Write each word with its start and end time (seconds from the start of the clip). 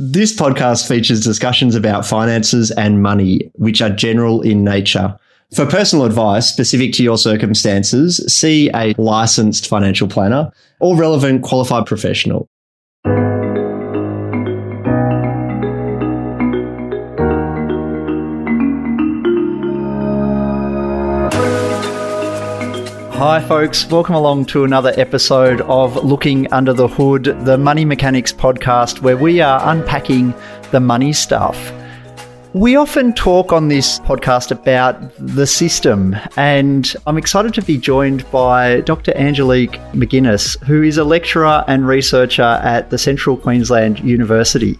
This 0.00 0.32
podcast 0.32 0.86
features 0.86 1.24
discussions 1.24 1.74
about 1.74 2.06
finances 2.06 2.70
and 2.70 3.02
money, 3.02 3.50
which 3.54 3.82
are 3.82 3.90
general 3.90 4.42
in 4.42 4.62
nature. 4.62 5.18
For 5.52 5.66
personal 5.66 6.04
advice 6.04 6.46
specific 6.46 6.92
to 6.92 7.02
your 7.02 7.18
circumstances, 7.18 8.24
see 8.32 8.70
a 8.76 8.94
licensed 8.96 9.66
financial 9.66 10.06
planner 10.06 10.52
or 10.78 10.94
relevant 10.94 11.42
qualified 11.42 11.86
professional. 11.86 12.48
Hi, 23.18 23.40
folks. 23.40 23.84
Welcome 23.90 24.14
along 24.14 24.44
to 24.46 24.62
another 24.62 24.92
episode 24.96 25.60
of 25.62 25.96
Looking 26.04 26.46
Under 26.52 26.72
the 26.72 26.86
Hood, 26.86 27.24
the 27.44 27.58
Money 27.58 27.84
Mechanics 27.84 28.32
podcast, 28.32 29.02
where 29.02 29.16
we 29.16 29.40
are 29.40 29.60
unpacking 29.72 30.32
the 30.70 30.78
money 30.78 31.12
stuff. 31.12 31.72
We 32.52 32.76
often 32.76 33.12
talk 33.12 33.52
on 33.52 33.66
this 33.66 33.98
podcast 33.98 34.52
about 34.52 35.12
the 35.18 35.48
system, 35.48 36.14
and 36.36 36.94
I'm 37.08 37.18
excited 37.18 37.54
to 37.54 37.62
be 37.62 37.76
joined 37.76 38.24
by 38.30 38.82
Dr. 38.82 39.12
Angelique 39.16 39.80
McGuinness, 39.94 40.56
who 40.62 40.84
is 40.84 40.96
a 40.96 41.02
lecturer 41.02 41.64
and 41.66 41.88
researcher 41.88 42.60
at 42.62 42.90
the 42.90 42.98
Central 42.98 43.36
Queensland 43.36 43.98
University. 43.98 44.78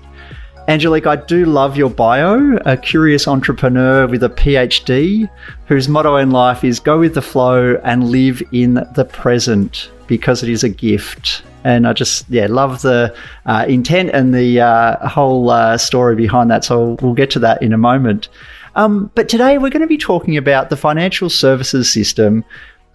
Angelique, 0.69 1.07
I 1.07 1.17
do 1.17 1.47
love 1.47 1.79
your 1.79 1.89
bio, 1.89 2.59
a 2.67 2.77
curious 2.77 3.27
entrepreneur 3.27 4.07
with 4.07 4.23
a 4.23 4.29
PhD 4.29 5.27
whose 5.65 5.89
motto 5.89 6.17
in 6.17 6.31
life 6.31 6.63
is 6.63 6.79
go 6.79 6.99
with 6.99 7.15
the 7.15 7.23
flow 7.23 7.81
and 7.85 8.11
live 8.11 8.43
in 8.53 8.75
the 8.95 9.09
present 9.11 9.91
because 10.07 10.43
it 10.43 10.51
is 10.51 10.63
a 10.63 10.69
gift. 10.69 11.43
And 11.65 11.89
I 11.89 11.95
just, 11.95 12.27
yeah, 12.29 12.49
love 12.51 12.83
the 12.83 13.17
uh, 13.47 13.65
intent 13.67 14.11
and 14.11 14.35
the 14.35 14.61
uh, 14.61 15.09
whole 15.09 15.49
uh, 15.49 15.79
story 15.79 16.15
behind 16.17 16.51
that. 16.51 16.67
So 16.67 16.99
we'll 17.01 17.15
get 17.15 17.31
to 17.31 17.39
that 17.39 17.63
in 17.63 17.73
a 17.73 17.79
moment. 17.79 18.29
Um, 18.77 19.11
but 19.15 19.31
today 19.31 19.57
we're 19.57 19.71
going 19.71 19.81
to 19.81 19.89
be 19.89 19.97
talking 19.97 20.37
about 20.37 20.69
the 20.69 20.77
financial 20.77 21.31
services 21.31 21.91
system 21.91 22.45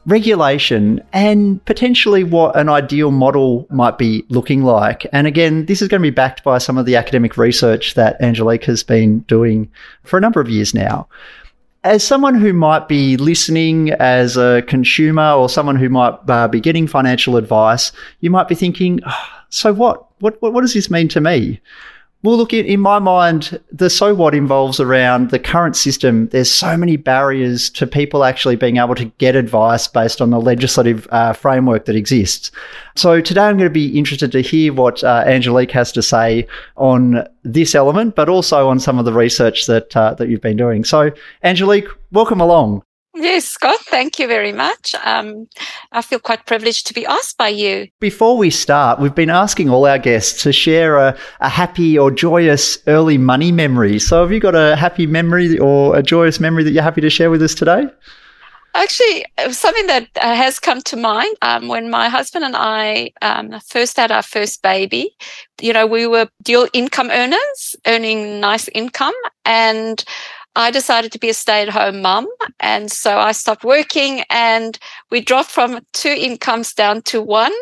regulation 0.05 1.01
and 1.13 1.63
potentially 1.65 2.23
what 2.23 2.55
an 2.57 2.69
ideal 2.69 3.11
model 3.11 3.65
might 3.69 3.97
be 3.97 4.25
looking 4.29 4.63
like. 4.63 5.05
And 5.13 5.27
again, 5.27 5.65
this 5.65 5.81
is 5.81 5.87
going 5.87 6.01
to 6.01 6.05
be 6.05 6.13
backed 6.13 6.43
by 6.43 6.57
some 6.57 6.77
of 6.77 6.85
the 6.85 6.95
academic 6.95 7.37
research 7.37 7.93
that 7.93 8.21
Angelique 8.21 8.65
has 8.65 8.83
been 8.83 9.19
doing 9.21 9.71
for 10.03 10.17
a 10.17 10.21
number 10.21 10.41
of 10.41 10.49
years 10.49 10.73
now. 10.73 11.07
As 11.85 12.03
someone 12.03 12.35
who 12.35 12.53
might 12.53 12.87
be 12.87 13.17
listening 13.17 13.91
as 13.91 14.37
a 14.37 14.63
consumer 14.67 15.31
or 15.31 15.49
someone 15.49 15.75
who 15.75 15.89
might 15.89 16.15
uh, 16.29 16.47
be 16.47 16.61
getting 16.61 16.87
financial 16.87 17.35
advice, 17.35 17.91
you 18.21 18.29
might 18.29 18.47
be 18.47 18.55
thinking, 18.55 19.01
oh, 19.05 19.27
so 19.49 19.73
what? 19.73 20.05
What, 20.19 20.41
what? 20.41 20.53
what 20.53 20.61
does 20.61 20.73
this 20.73 20.89
mean 20.89 21.09
to 21.09 21.19
me? 21.19 21.59
Well, 22.23 22.37
look, 22.37 22.53
in, 22.53 22.79
my 22.79 22.99
mind, 22.99 23.59
the 23.69 23.89
so 23.89 24.15
what 24.15 24.33
involves 24.33 24.79
around 24.79 25.31
the 25.31 25.39
current 25.39 25.75
system. 25.75 26.29
There's 26.29 26.49
so 26.49 26.77
many 26.77 26.95
barriers 26.95 27.69
to 27.71 27.85
people 27.85 28.23
actually 28.23 28.55
being 28.55 28.77
able 28.77 28.95
to 28.95 29.05
get 29.17 29.35
advice 29.35 29.89
based 29.89 30.21
on 30.21 30.29
the 30.29 30.39
legislative 30.39 31.05
uh, 31.11 31.33
framework 31.33 31.83
that 31.83 31.97
exists. 31.97 32.49
So 32.95 33.19
today 33.19 33.41
I'm 33.41 33.57
going 33.57 33.69
to 33.69 33.73
be 33.73 33.97
interested 33.97 34.31
to 34.31 34.41
hear 34.41 34.71
what 34.71 35.03
uh, 35.03 35.25
Angelique 35.27 35.71
has 35.71 35.91
to 35.91 36.01
say 36.01 36.47
on 36.77 37.27
this 37.43 37.75
element, 37.75 38.15
but 38.15 38.29
also 38.29 38.69
on 38.69 38.79
some 38.79 38.97
of 38.97 39.03
the 39.03 39.11
research 39.11 39.65
that 39.65 39.95
uh, 39.97 40.13
that 40.13 40.29
you've 40.29 40.39
been 40.39 40.55
doing. 40.55 40.85
So, 40.85 41.11
Angelique, 41.43 41.89
welcome 42.13 42.39
along. 42.39 42.83
Yes, 43.15 43.45
Scott, 43.45 43.79
thank 43.81 44.17
you 44.17 44.27
very 44.27 44.51
much. 44.51 44.95
Um, 45.03 45.47
I 45.91 46.01
feel 46.01 46.17
quite 46.17 46.47
privileged 46.47 46.87
to 46.87 46.95
be 46.95 47.05
asked 47.05 47.37
by 47.37 47.49
you. 47.49 47.87
Before 47.99 48.37
we 48.37 48.49
start, 48.49 48.99
we've 48.99 49.13
been 49.13 49.29
asking 49.29 49.69
all 49.69 49.85
our 49.85 49.99
guests 49.99 50.41
to 50.43 50.51
share 50.51 50.97
a, 50.97 51.15
a 51.39 51.49
happy 51.49 51.97
or 51.97 52.09
joyous 52.09 52.79
early 52.87 53.19
money 53.19 53.51
memory. 53.51 53.99
So, 53.99 54.21
have 54.21 54.31
you 54.31 54.39
got 54.39 54.55
a 54.55 54.75
happy 54.75 55.05
memory 55.05 55.59
or 55.59 55.95
a 55.95 56.01
joyous 56.01 56.39
memory 56.39 56.63
that 56.63 56.71
you're 56.71 56.81
happy 56.81 57.01
to 57.01 57.09
share 57.09 57.29
with 57.29 57.43
us 57.43 57.53
today? 57.53 57.85
Actually, 58.75 59.23
something 59.51 59.85
that 59.85 60.09
uh, 60.19 60.35
has 60.35 60.59
come 60.59 60.81
to 60.81 60.97
mind 60.97 61.35
um, 61.43 61.67
when 61.67 61.91
my 61.91 62.09
husband 62.09 62.43
and 62.43 62.55
I 62.57 63.11
um, 63.21 63.59
first 63.67 63.97
had 63.97 64.11
our 64.11 64.23
first 64.23 64.63
baby, 64.63 65.15
you 65.61 65.73
know, 65.73 65.85
we 65.85 66.07
were 66.07 66.27
dual 66.41 66.67
income 66.73 67.11
earners, 67.11 67.75
earning 67.85 68.39
nice 68.39 68.67
income. 68.69 69.13
And 69.45 70.03
I 70.55 70.71
decided 70.71 71.11
to 71.13 71.19
be 71.19 71.29
a 71.29 71.33
stay 71.33 71.61
at 71.63 71.69
home 71.69 72.01
mum. 72.01 72.27
And 72.59 72.91
so 72.91 73.17
I 73.17 73.31
stopped 73.31 73.63
working 73.63 74.23
and 74.29 74.77
we 75.13 75.21
dropped 75.21 75.51
from 75.51 75.79
two 75.93 76.09
incomes 76.09 76.73
down 76.73 77.03
to 77.03 77.21
one. 77.21 77.53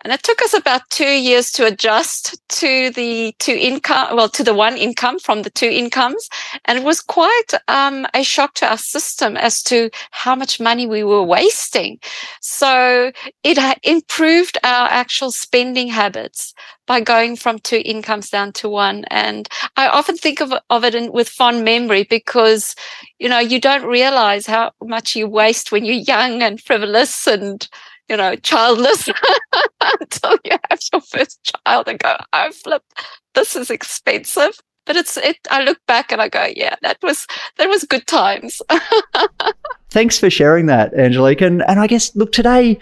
And 0.00 0.12
it 0.12 0.24
took 0.24 0.42
us 0.42 0.52
about 0.52 0.90
two 0.90 1.04
years 1.04 1.52
to 1.52 1.64
adjust 1.64 2.36
to 2.48 2.90
the 2.90 3.32
two 3.38 3.52
income, 3.54 4.16
well, 4.16 4.28
to 4.30 4.42
the 4.42 4.52
one 4.52 4.76
income 4.76 5.20
from 5.20 5.42
the 5.42 5.50
two 5.50 5.68
incomes. 5.68 6.28
And 6.64 6.76
it 6.76 6.84
was 6.84 7.00
quite 7.00 7.52
um, 7.68 8.08
a 8.12 8.24
shock 8.24 8.54
to 8.54 8.66
our 8.66 8.76
system 8.76 9.36
as 9.36 9.62
to 9.64 9.88
how 10.10 10.34
much 10.34 10.58
money 10.58 10.88
we 10.88 11.04
were 11.04 11.22
wasting. 11.22 12.00
So 12.40 13.12
it 13.44 13.78
improved 13.84 14.58
our 14.64 14.88
actual 14.88 15.30
spending 15.30 15.86
habits 15.86 16.54
by 16.86 17.00
going 17.00 17.36
from 17.36 17.58
two 17.58 17.82
incomes 17.84 18.30
down 18.30 18.52
to 18.52 18.68
one. 18.68 19.04
And 19.10 19.48
I 19.76 19.88
often 19.88 20.16
think 20.16 20.40
of, 20.40 20.52
of 20.70 20.84
it 20.84 20.94
in, 20.94 21.12
with 21.12 21.28
fond 21.28 21.64
memory 21.64 22.04
because, 22.04 22.74
you 23.18 23.28
know, 23.28 23.40
you 23.40 23.60
don't 23.60 23.84
realize 23.84 24.46
how 24.46 24.72
much 24.82 25.16
you 25.16 25.28
waste 25.28 25.72
when 25.72 25.84
you're 25.84 25.96
young 25.96 26.42
and 26.42 26.60
frivolous 26.60 26.95
and, 27.26 27.68
you 28.08 28.16
know, 28.16 28.36
childless 28.36 29.08
until 30.00 30.38
you 30.44 30.56
have 30.70 30.80
your 30.92 31.00
first 31.02 31.52
child 31.66 31.88
and 31.88 31.98
go, 31.98 32.16
oh, 32.32 32.50
flip, 32.52 32.82
this 33.34 33.56
is 33.56 33.70
expensive. 33.70 34.58
But 34.84 34.96
it's 34.96 35.16
it. 35.16 35.38
I 35.50 35.64
look 35.64 35.78
back 35.86 36.12
and 36.12 36.22
I 36.22 36.28
go, 36.28 36.46
yeah, 36.54 36.76
that 36.82 36.98
was 37.02 37.26
that 37.58 37.68
was 37.68 37.82
good 37.82 38.06
times. 38.06 38.62
Thanks 39.90 40.16
for 40.16 40.30
sharing 40.30 40.66
that, 40.66 40.94
Angelique. 40.94 41.40
And 41.40 41.62
and 41.68 41.80
I 41.80 41.88
guess 41.88 42.14
look 42.14 42.30
today, 42.30 42.78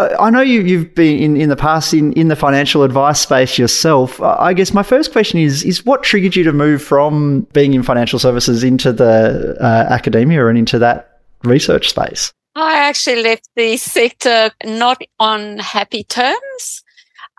I 0.00 0.30
know 0.30 0.40
you, 0.40 0.60
you've 0.60 0.94
been 0.94 1.18
in, 1.18 1.36
in 1.36 1.48
the 1.48 1.56
past 1.56 1.92
in, 1.92 2.12
in 2.12 2.28
the 2.28 2.36
financial 2.36 2.84
advice 2.84 3.20
space 3.20 3.58
yourself. 3.58 4.20
I 4.22 4.54
guess 4.54 4.72
my 4.72 4.84
first 4.84 5.10
question 5.10 5.40
is 5.40 5.64
is 5.64 5.84
what 5.84 6.04
triggered 6.04 6.36
you 6.36 6.44
to 6.44 6.52
move 6.52 6.82
from 6.82 7.46
being 7.52 7.74
in 7.74 7.82
financial 7.82 8.18
services 8.18 8.62
into 8.62 8.92
the 8.92 9.56
uh, 9.60 9.92
academia 9.92 10.46
and 10.46 10.56
into 10.56 10.78
that 10.78 11.20
research 11.42 11.90
space? 11.90 12.32
I 12.60 12.88
actually 12.88 13.22
left 13.22 13.48
the 13.54 13.76
sector 13.76 14.50
not 14.64 15.00
on 15.20 15.58
happy 15.58 16.02
terms. 16.02 16.82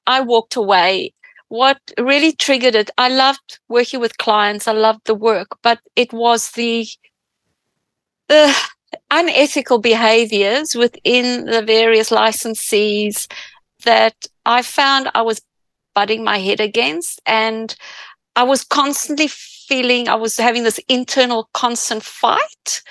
I 0.08 0.22
walked 0.22 0.56
away. 0.56 1.14
What 1.50 1.78
really 1.98 2.32
triggered 2.32 2.76
it, 2.76 2.90
I 2.98 3.10
loved 3.10 3.60
working 3.68 4.00
with 4.00 4.18
clients, 4.18 4.66
I 4.66 4.72
loved 4.72 5.02
the 5.06 5.16
work, 5.16 5.58
but 5.62 5.80
it 5.98 6.14
was 6.14 6.52
the 6.52 6.88
the 8.30 8.56
unethical 9.12 9.80
behaviors 9.80 10.76
within 10.76 11.46
the 11.46 11.64
various 11.64 12.12
licensees 12.12 13.28
that 13.84 14.16
I 14.46 14.62
found 14.62 15.10
I 15.14 15.24
was 15.24 15.42
butting 15.96 16.24
my 16.24 16.38
head 16.38 16.62
against. 16.62 17.20
And 17.26 17.76
I 18.38 18.44
was 18.44 18.64
constantly 18.64 19.28
feeling 19.28 20.08
I 20.08 20.16
was 20.16 20.38
having 20.38 20.64
this 20.64 20.80
internal 20.88 21.50
constant 21.54 22.04
fight 22.04 22.82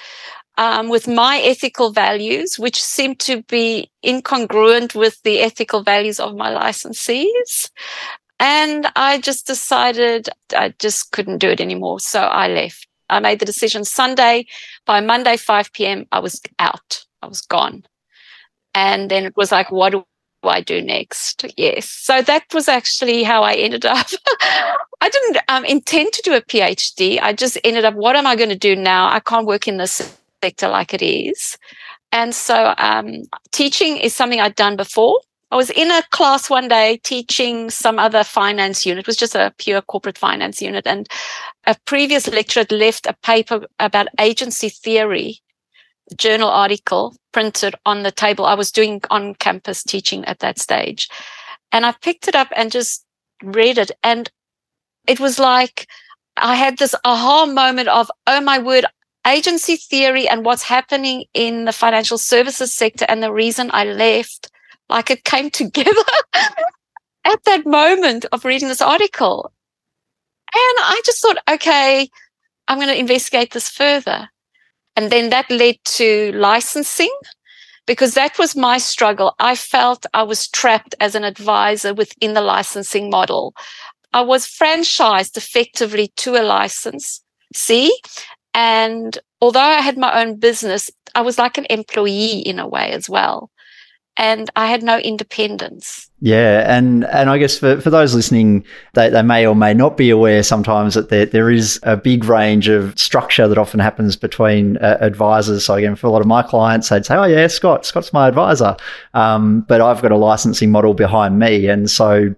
um, 0.59 0.89
with 0.89 1.07
my 1.07 1.39
ethical 1.39 1.93
values, 1.93 2.59
which 2.59 2.83
seemed 2.83 3.21
to 3.21 3.43
be 3.45 3.91
incongruent 4.05 4.95
with 4.95 5.23
the 5.23 5.39
ethical 5.39 5.83
values 5.83 6.19
of 6.19 6.35
my 6.35 6.51
licensees. 6.51 7.71
And 8.41 8.89
I 8.97 9.21
just 9.21 9.47
decided 9.47 10.29
I 10.55 10.75
just 10.79 11.13
couldn't 11.13 11.39
do 11.39 11.49
it 11.49 11.61
anymore. 11.61 12.01
So 12.01 12.21
I 12.21 12.49
left. 12.49 12.87
I 13.09 13.21
made 13.21 13.39
the 13.39 13.47
decision 13.47 13.85
Sunday. 13.85 14.47
By 14.85 15.01
Monday, 15.01 15.37
5 15.37 15.73
p.m., 15.73 16.07
I 16.13 16.19
was 16.19 16.43
out. 16.59 17.05
I 17.23 17.27
was 17.29 17.41
gone. 17.41 17.85
And 18.75 19.11
then 19.11 19.25
it 19.25 19.37
was 19.37 19.51
like, 19.51 19.71
what 19.71 19.91
do 19.91 20.05
I 20.43 20.61
do 20.61 20.83
next? 20.83 21.47
Yes. 21.57 21.89
So 21.89 22.21
that 22.23 22.45
was 22.53 22.69
actually 22.69 23.23
how 23.23 23.43
I 23.43 23.55
ended 23.55 23.87
up. 23.87 24.07
I 25.01 25.09
didn't 25.09 25.39
um, 25.49 25.65
intend 25.65 26.13
to 26.15 26.23
do 26.23 26.35
a 26.35 26.43
PhD. 26.43 27.21
I 27.21 27.33
just 27.33 27.59
ended 27.65 27.85
up, 27.85 27.95
what 27.95 28.17
am 28.17 28.27
I 28.27 28.37
going 28.37 28.51
to 28.51 28.59
do 28.59 28.77
now? 28.77 29.09
I 29.09 29.21
can't 29.21 29.47
work 29.47 29.67
in 29.67 29.79
this 29.79 30.18
sector 30.43 30.69
like 30.69 30.95
it 30.95 31.03
is. 31.03 31.57
And 32.13 32.35
so 32.35 32.75
um, 32.79 33.23
teaching 33.53 33.97
is 33.97 34.15
something 34.15 34.41
I'd 34.41 34.55
done 34.55 34.77
before. 34.77 35.21
I 35.51 35.57
was 35.57 35.71
in 35.71 35.91
a 35.91 36.03
class 36.11 36.51
one 36.51 36.69
day 36.69 37.01
teaching 37.05 37.71
some 37.71 37.99
other 37.99 38.23
finance 38.23 38.85
unit. 38.85 39.05
It 39.05 39.07
was 39.07 39.17
just 39.17 39.35
a 39.35 39.53
pure 39.59 39.81
corporate 39.81 40.19
finance 40.19 40.61
unit. 40.61 40.87
And 40.87 41.07
a 41.67 41.75
previous 41.87 42.29
lecturer 42.29 42.63
had 42.63 42.73
left 42.73 43.07
a 43.07 43.17
paper 43.23 43.67
about 43.79 44.09
agency 44.21 44.69
theory, 44.69 45.41
journal 46.17 46.51
article 46.51 47.17
printed 47.33 47.75
on 47.87 48.03
the 48.03 48.11
table. 48.11 48.45
I 48.45 48.55
was 48.55 48.71
doing 48.71 49.01
on 49.11 49.35
campus 49.37 49.83
teaching 49.83 50.25
at 50.27 50.41
that 50.41 50.59
stage. 50.59 51.09
And 51.73 51.87
I 51.87 51.93
picked 51.93 52.29
it 52.29 52.35
up 52.35 52.49
and 52.55 52.71
just 52.71 53.05
read 53.43 53.79
it. 53.79 53.91
And 54.03 54.31
it 55.07 55.21
was 55.21 55.39
like 55.39 55.87
I 56.37 56.55
had 56.55 56.79
this 56.79 56.95
aha 57.05 57.47
moment 57.47 57.89
of, 57.89 58.11
oh 58.27 58.41
my 58.41 58.59
word, 58.59 58.85
agency 59.29 59.77
theory 59.77 60.29
and 60.29 60.45
what's 60.45 60.63
happening 60.63 61.25
in 61.35 61.65
the 61.65 61.73
financial 61.73 62.19
services 62.19 62.73
sector. 62.73 63.07
And 63.09 63.23
the 63.23 63.33
reason 63.33 63.71
I 63.73 63.85
left 63.85 64.51
like 64.89 65.11
it 65.11 65.25
came 65.25 65.51
together 65.63 66.03
at 67.25 67.45
that 67.45 67.67
moment 67.67 68.27
of 68.33 68.45
reading 68.45 68.69
this 68.69 68.83
article. 68.83 69.53
And 70.55 70.77
I 70.81 71.01
just 71.05 71.21
thought, 71.21 71.39
okay, 71.51 72.09
I'm 72.67 72.79
going 72.79 72.89
to 72.89 72.99
investigate 72.99 73.53
this 73.53 73.69
further. 73.69 74.29
And 74.97 75.11
then 75.11 75.31
that 75.31 75.51
led 75.51 75.77
to 75.85 76.33
licensing 76.33 77.15
because 77.87 78.15
that 78.15 78.39
was 78.39 78.57
my 78.57 78.79
struggle. 78.79 79.35
I 79.39 79.57
felt 79.57 80.07
I 80.13 80.23
was 80.23 80.49
trapped 80.49 80.95
as 81.01 81.15
an 81.15 81.25
advisor 81.25 81.95
within 81.95 82.35
the 82.35 82.41
licensing 82.41 83.09
model. 83.09 83.55
I 84.13 84.23
was 84.23 84.47
franchised 84.47 85.37
effectively 85.37 86.13
to 86.17 86.37
a 86.37 86.43
license. 86.43 87.23
See, 87.55 87.97
and 88.59 89.17
although 89.41 89.61
I 89.61 89.81
had 89.81 89.97
my 89.97 90.21
own 90.21 90.35
business, 90.35 90.91
I 91.15 91.21
was 91.21 91.39
like 91.39 91.59
an 91.59 91.67
employee 91.71 92.41
in 92.41 92.59
a 92.59 92.67
way 92.67 92.91
as 92.91 93.09
well. 93.09 93.53
And 94.17 94.51
I 94.57 94.67
had 94.67 94.83
no 94.83 94.99
independence. 94.99 96.11
Yeah, 96.21 96.65
and 96.67 97.05
and 97.05 97.31
I 97.31 97.39
guess 97.39 97.57
for, 97.57 97.81
for 97.81 97.91
those 97.91 98.17
listening, 98.17 98.65
they, 98.95 99.11
they 99.11 99.23
may 99.23 99.47
or 99.47 99.55
may 99.55 99.75
not 99.75 99.97
be 99.97 100.11
aware 100.11 100.43
sometimes 100.43 100.95
that 100.95 101.09
there, 101.09 101.25
there 101.25 101.53
is 101.53 101.79
a 101.85 101.97
big 101.97 102.25
range 102.25 102.67
of 102.67 102.99
structure 102.99 103.47
that 103.47 103.59
often 103.59 103.79
happens 103.79 104.17
between 104.17 104.77
uh, 104.79 104.99
advisors. 105.01 105.65
So 105.65 105.75
again, 105.75 105.95
for 105.95 106.09
a 106.09 106.11
lot 106.11 106.21
of 106.21 106.27
my 106.27 106.43
clients, 106.43 106.89
they'd 106.89 107.07
say, 107.07 107.15
"Oh 107.15 107.27
yeah, 107.27 107.47
Scott, 107.47 107.87
Scott's 107.87 108.13
my 108.13 108.27
advisor," 108.27 108.77
um, 109.15 109.61
but 109.69 109.81
I've 109.81 110.03
got 110.03 110.11
a 110.11 110.17
licensing 110.17 110.73
model 110.73 110.95
behind 110.95 111.39
me, 111.39 111.69
and 111.69 111.89
so 111.89 112.35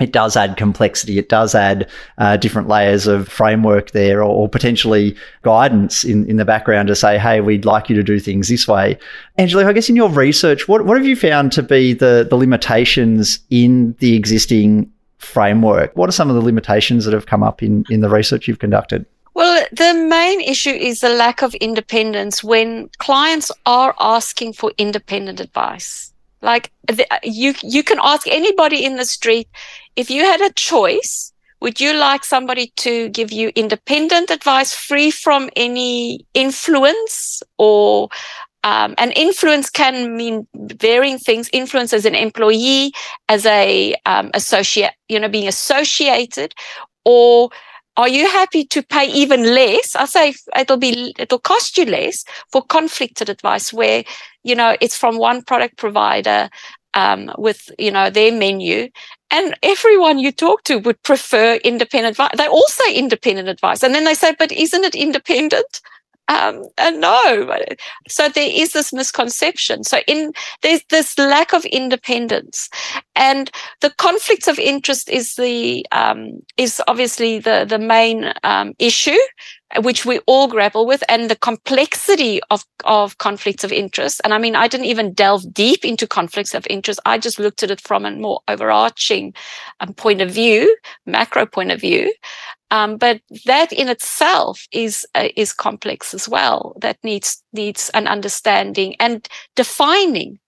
it 0.00 0.12
does 0.12 0.36
add 0.36 0.56
complexity. 0.56 1.18
It 1.18 1.28
does 1.28 1.54
add 1.54 1.88
uh, 2.18 2.36
different 2.36 2.68
layers 2.68 3.06
of 3.06 3.28
framework 3.28 3.90
there 3.90 4.22
or, 4.22 4.30
or, 4.30 4.48
potentially 4.48 5.14
guidance 5.42 6.04
in, 6.04 6.28
in 6.28 6.36
the 6.36 6.44
background 6.44 6.88
to 6.88 6.96
say, 6.96 7.18
hey, 7.18 7.40
we'd 7.40 7.64
like 7.64 7.88
you 7.88 7.96
to 7.96 8.02
do 8.02 8.18
things 8.18 8.48
this 8.48 8.66
way. 8.66 8.98
Angela, 9.36 9.66
I 9.66 9.72
guess 9.72 9.88
in 9.88 9.96
your 9.96 10.08
research, 10.08 10.66
what, 10.66 10.86
what 10.86 10.96
have 10.96 11.06
you 11.06 11.16
found 11.16 11.52
to 11.52 11.62
be 11.62 11.92
the, 11.92 12.26
the 12.28 12.36
limitations 12.36 13.38
in 13.50 13.94
the 13.98 14.16
existing 14.16 14.90
framework? 15.18 15.94
What 15.96 16.08
are 16.08 16.12
some 16.12 16.30
of 16.30 16.34
the 16.36 16.42
limitations 16.42 17.04
that 17.04 17.14
have 17.14 17.26
come 17.26 17.42
up 17.42 17.62
in, 17.62 17.84
in 17.90 18.00
the 18.00 18.08
research 18.08 18.48
you've 18.48 18.58
conducted? 18.58 19.04
Well, 19.34 19.64
the 19.70 19.94
main 19.94 20.40
issue 20.40 20.70
is 20.70 21.00
the 21.00 21.10
lack 21.10 21.42
of 21.42 21.54
independence 21.56 22.42
when 22.42 22.90
clients 22.98 23.52
are 23.64 23.94
asking 24.00 24.54
for 24.54 24.72
independent 24.76 25.40
advice. 25.40 26.09
Like 26.42 26.70
the, 26.86 27.06
you, 27.22 27.54
you 27.62 27.82
can 27.82 27.98
ask 28.02 28.26
anybody 28.26 28.84
in 28.84 28.96
the 28.96 29.04
street 29.04 29.48
if 29.96 30.10
you 30.10 30.22
had 30.22 30.40
a 30.40 30.52
choice. 30.52 31.32
Would 31.60 31.78
you 31.78 31.92
like 31.92 32.24
somebody 32.24 32.72
to 32.76 33.10
give 33.10 33.30
you 33.30 33.52
independent 33.54 34.30
advice, 34.30 34.74
free 34.74 35.10
from 35.10 35.50
any 35.56 36.24
influence, 36.32 37.42
or 37.58 38.08
um, 38.62 38.94
and 38.98 39.12
influence 39.16 39.70
can 39.70 40.16
mean 40.16 40.46
varying 40.54 41.18
things. 41.18 41.48
Influence 41.52 41.92
as 41.92 42.04
an 42.04 42.14
employee, 42.14 42.92
as 43.28 43.46
a 43.46 43.94
um, 44.06 44.30
associate, 44.34 44.92
you 45.08 45.18
know, 45.18 45.28
being 45.28 45.48
associated, 45.48 46.54
or 47.04 47.50
are 47.96 48.08
you 48.08 48.26
happy 48.28 48.64
to 48.64 48.82
pay 48.82 49.06
even 49.10 49.42
less? 49.54 49.96
I 49.96 50.04
say 50.04 50.34
it'll 50.58 50.76
be 50.76 51.14
it'll 51.18 51.38
cost 51.38 51.76
you 51.76 51.84
less 51.84 52.24
for 52.52 52.62
conflicted 52.62 53.28
advice 53.28 53.72
where 53.72 54.04
you 54.44 54.54
know 54.54 54.76
it's 54.80 54.96
from 54.96 55.18
one 55.18 55.42
product 55.42 55.76
provider 55.76 56.48
um, 56.94 57.30
with 57.38 57.70
you 57.78 57.90
know 57.90 58.10
their 58.10 58.32
menu. 58.32 58.88
And 59.32 59.56
everyone 59.62 60.18
you 60.18 60.32
talk 60.32 60.64
to 60.64 60.78
would 60.78 61.00
prefer 61.04 61.54
independent 61.64 62.14
advice 62.14 62.32
they 62.36 62.46
all 62.48 62.66
say 62.68 62.94
independent 62.94 63.48
advice. 63.48 63.82
And 63.82 63.94
then 63.94 64.04
they 64.04 64.14
say 64.14 64.34
but 64.38 64.52
isn't 64.52 64.84
it 64.84 64.94
independent 64.94 65.80
um, 66.30 66.64
and 66.78 67.00
no 67.00 67.52
so 68.08 68.28
there 68.28 68.50
is 68.50 68.72
this 68.72 68.92
misconception 68.92 69.82
so 69.82 69.98
in 70.06 70.32
there's 70.62 70.82
this 70.90 71.18
lack 71.18 71.52
of 71.52 71.64
independence 71.66 72.68
and 73.16 73.50
the 73.80 73.90
conflicts 73.98 74.46
of 74.46 74.58
interest 74.58 75.08
is 75.08 75.34
the 75.34 75.84
um, 75.92 76.40
is 76.56 76.80
obviously 76.86 77.38
the 77.38 77.66
the 77.68 77.78
main 77.78 78.32
um, 78.44 78.72
issue 78.78 79.18
which 79.78 80.04
we 80.04 80.18
all 80.26 80.48
grapple 80.48 80.86
with 80.86 81.02
and 81.08 81.30
the 81.30 81.36
complexity 81.36 82.40
of, 82.50 82.64
of 82.84 83.18
conflicts 83.18 83.62
of 83.62 83.72
interest. 83.72 84.20
And 84.24 84.34
I 84.34 84.38
mean, 84.38 84.56
I 84.56 84.66
didn't 84.66 84.86
even 84.86 85.12
delve 85.12 85.52
deep 85.52 85.84
into 85.84 86.06
conflicts 86.06 86.54
of 86.54 86.66
interest. 86.68 86.98
I 87.06 87.18
just 87.18 87.38
looked 87.38 87.62
at 87.62 87.70
it 87.70 87.80
from 87.80 88.04
a 88.04 88.10
more 88.10 88.40
overarching 88.48 89.32
um, 89.78 89.94
point 89.94 90.20
of 90.20 90.30
view, 90.30 90.76
macro 91.06 91.46
point 91.46 91.70
of 91.70 91.80
view. 91.80 92.12
Um, 92.70 92.96
but 92.98 93.20
that 93.46 93.72
in 93.72 93.88
itself 93.88 94.66
is 94.72 95.06
uh, 95.14 95.28
is 95.36 95.52
complex 95.52 96.14
as 96.14 96.28
well. 96.28 96.76
That 96.80 96.98
needs 97.02 97.42
needs 97.52 97.90
an 97.94 98.06
understanding 98.06 98.94
and 99.00 99.28
defining 99.56 100.38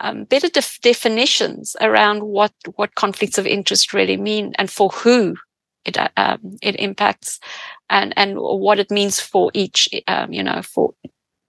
um, 0.00 0.24
better 0.24 0.48
def- 0.48 0.80
definitions 0.82 1.76
around 1.80 2.22
what 2.24 2.52
what 2.74 2.94
conflicts 2.94 3.38
of 3.38 3.46
interest 3.46 3.92
really 3.92 4.16
mean 4.16 4.52
and 4.58 4.70
for 4.70 4.90
who 4.90 5.36
it 5.84 5.96
um, 6.16 6.58
it 6.62 6.76
impacts 6.78 7.40
and 7.88 8.12
and 8.16 8.36
what 8.36 8.78
it 8.78 8.90
means 8.90 9.20
for 9.20 9.50
each 9.54 9.88
um, 10.06 10.32
you 10.32 10.42
know 10.42 10.62
for 10.62 10.94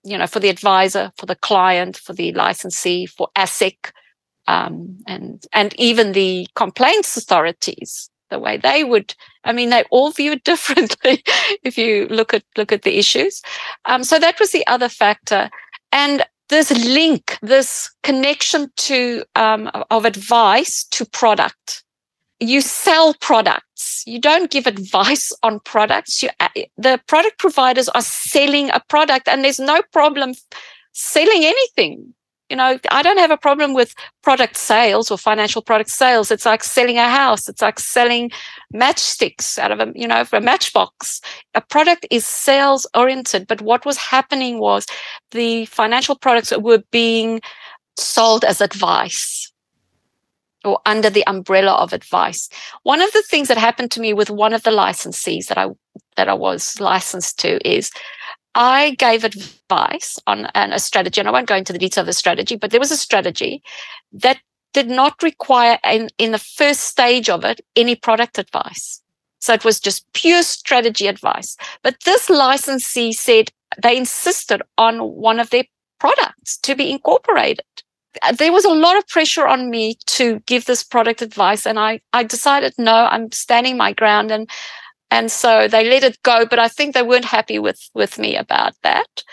you 0.03 0.17
know 0.17 0.27
for 0.27 0.39
the 0.39 0.49
advisor 0.49 1.11
for 1.17 1.25
the 1.25 1.35
client 1.35 1.97
for 1.97 2.13
the 2.13 2.31
licensee 2.33 3.05
for 3.05 3.27
ASIC 3.35 3.91
um, 4.47 4.97
and 5.05 5.45
and 5.51 5.73
even 5.77 6.13
the 6.13 6.47
complaints 6.55 7.17
authorities 7.17 8.09
the 8.29 8.39
way 8.39 8.57
they 8.57 8.83
would 8.83 9.13
i 9.43 9.51
mean 9.51 9.69
they 9.69 9.83
all 9.91 10.11
view 10.11 10.33
it 10.33 10.43
differently 10.51 11.23
if 11.63 11.77
you 11.77 12.07
look 12.09 12.33
at 12.33 12.43
look 12.57 12.71
at 12.71 12.83
the 12.83 12.97
issues 12.97 13.41
um, 13.85 14.03
so 14.03 14.19
that 14.19 14.39
was 14.39 14.51
the 14.51 14.65
other 14.67 14.89
factor 14.89 15.49
and 15.91 16.25
this 16.49 16.71
link 16.71 17.37
this 17.41 17.91
connection 18.03 18.71
to 18.75 19.23
um, 19.35 19.69
of 19.91 20.05
advice 20.05 20.83
to 20.85 21.05
product 21.05 21.83
you 22.39 22.61
sell 22.61 23.13
products. 23.15 24.03
You 24.07 24.19
don't 24.19 24.49
give 24.49 24.65
advice 24.65 25.33
on 25.43 25.59
products. 25.59 26.23
You, 26.23 26.29
uh, 26.39 26.47
the 26.77 27.01
product 27.07 27.37
providers 27.37 27.89
are 27.89 28.01
selling 28.01 28.69
a 28.71 28.81
product 28.87 29.27
and 29.27 29.43
there's 29.43 29.59
no 29.59 29.81
problem 29.91 30.33
selling 30.93 31.43
anything. 31.43 32.13
You 32.49 32.55
know, 32.55 32.79
I 32.89 33.03
don't 33.03 33.19
have 33.19 33.31
a 33.31 33.37
problem 33.37 33.73
with 33.73 33.93
product 34.23 34.57
sales 34.57 35.11
or 35.11 35.17
financial 35.17 35.61
product 35.61 35.91
sales. 35.91 36.31
It's 36.31 36.45
like 36.45 36.63
selling 36.63 36.97
a 36.97 37.07
house. 37.07 37.47
It's 37.47 37.61
like 37.61 37.79
selling 37.79 38.31
matchsticks 38.73 39.59
out 39.59 39.71
of 39.71 39.79
a, 39.79 39.91
you 39.95 40.07
know, 40.07 40.23
a 40.31 40.41
matchbox. 40.41 41.21
A 41.53 41.61
product 41.61 42.07
is 42.09 42.25
sales 42.25 42.87
oriented. 42.95 43.45
But 43.47 43.61
what 43.61 43.85
was 43.85 43.97
happening 43.97 44.59
was 44.59 44.87
the 45.31 45.65
financial 45.65 46.15
products 46.15 46.51
were 46.57 46.83
being 46.91 47.41
sold 47.97 48.43
as 48.43 48.61
advice 48.61 49.51
or 50.65 50.79
under 50.85 51.09
the 51.09 51.25
umbrella 51.27 51.73
of 51.75 51.93
advice. 51.93 52.49
One 52.83 53.01
of 53.01 53.11
the 53.13 53.23
things 53.23 53.47
that 53.47 53.57
happened 53.57 53.91
to 53.91 54.01
me 54.01 54.13
with 54.13 54.29
one 54.29 54.53
of 54.53 54.63
the 54.63 54.71
licensees 54.71 55.47
that 55.47 55.57
I 55.57 55.69
that 56.15 56.27
I 56.27 56.33
was 56.33 56.79
licensed 56.81 57.39
to 57.39 57.65
is 57.67 57.91
I 58.55 58.91
gave 58.91 59.23
advice 59.23 60.19
on 60.27 60.47
a 60.55 60.79
strategy, 60.79 61.21
and 61.21 61.27
I 61.27 61.31
won't 61.31 61.47
go 61.47 61.55
into 61.55 61.73
the 61.73 61.79
detail 61.79 62.01
of 62.01 62.07
the 62.07 62.13
strategy, 62.13 62.55
but 62.55 62.71
there 62.71 62.79
was 62.79 62.91
a 62.91 62.97
strategy 62.97 63.61
that 64.11 64.39
did 64.73 64.89
not 64.89 65.21
require 65.23 65.79
in, 65.83 66.09
in 66.17 66.31
the 66.31 66.39
first 66.39 66.81
stage 66.81 67.29
of 67.29 67.43
it 67.43 67.61
any 67.75 67.95
product 67.95 68.37
advice. 68.37 69.01
So 69.39 69.53
it 69.53 69.63
was 69.63 69.79
just 69.79 70.11
pure 70.13 70.43
strategy 70.43 71.07
advice. 71.07 71.57
But 71.81 71.95
this 72.05 72.29
licensee 72.29 73.13
said 73.13 73.51
they 73.81 73.97
insisted 73.97 74.61
on 74.77 74.99
one 74.99 75.39
of 75.39 75.49
their 75.49 75.63
products 75.99 76.57
to 76.57 76.75
be 76.75 76.91
incorporated 76.91 77.65
uh, 78.23 78.31
there 78.31 78.51
was 78.51 78.65
a 78.65 78.69
lot 78.69 78.97
of 78.97 79.07
pressure 79.07 79.47
on 79.47 79.69
me 79.69 79.95
to 80.07 80.39
give 80.45 80.65
this 80.65 80.83
product 80.83 81.21
advice 81.21 81.65
and 81.65 81.79
I, 81.79 82.01
I 82.13 82.23
decided 82.23 82.73
no 82.77 82.93
i'm 82.93 83.31
standing 83.31 83.77
my 83.77 83.93
ground 83.93 84.31
and 84.31 84.49
and 85.11 85.31
so 85.31 85.67
they 85.67 85.89
let 85.89 86.03
it 86.03 86.21
go 86.23 86.45
but 86.45 86.59
i 86.59 86.67
think 86.67 86.93
they 86.93 87.03
weren't 87.03 87.25
happy 87.25 87.59
with 87.59 87.89
with 87.93 88.17
me 88.17 88.35
about 88.35 88.73
that 88.83 89.23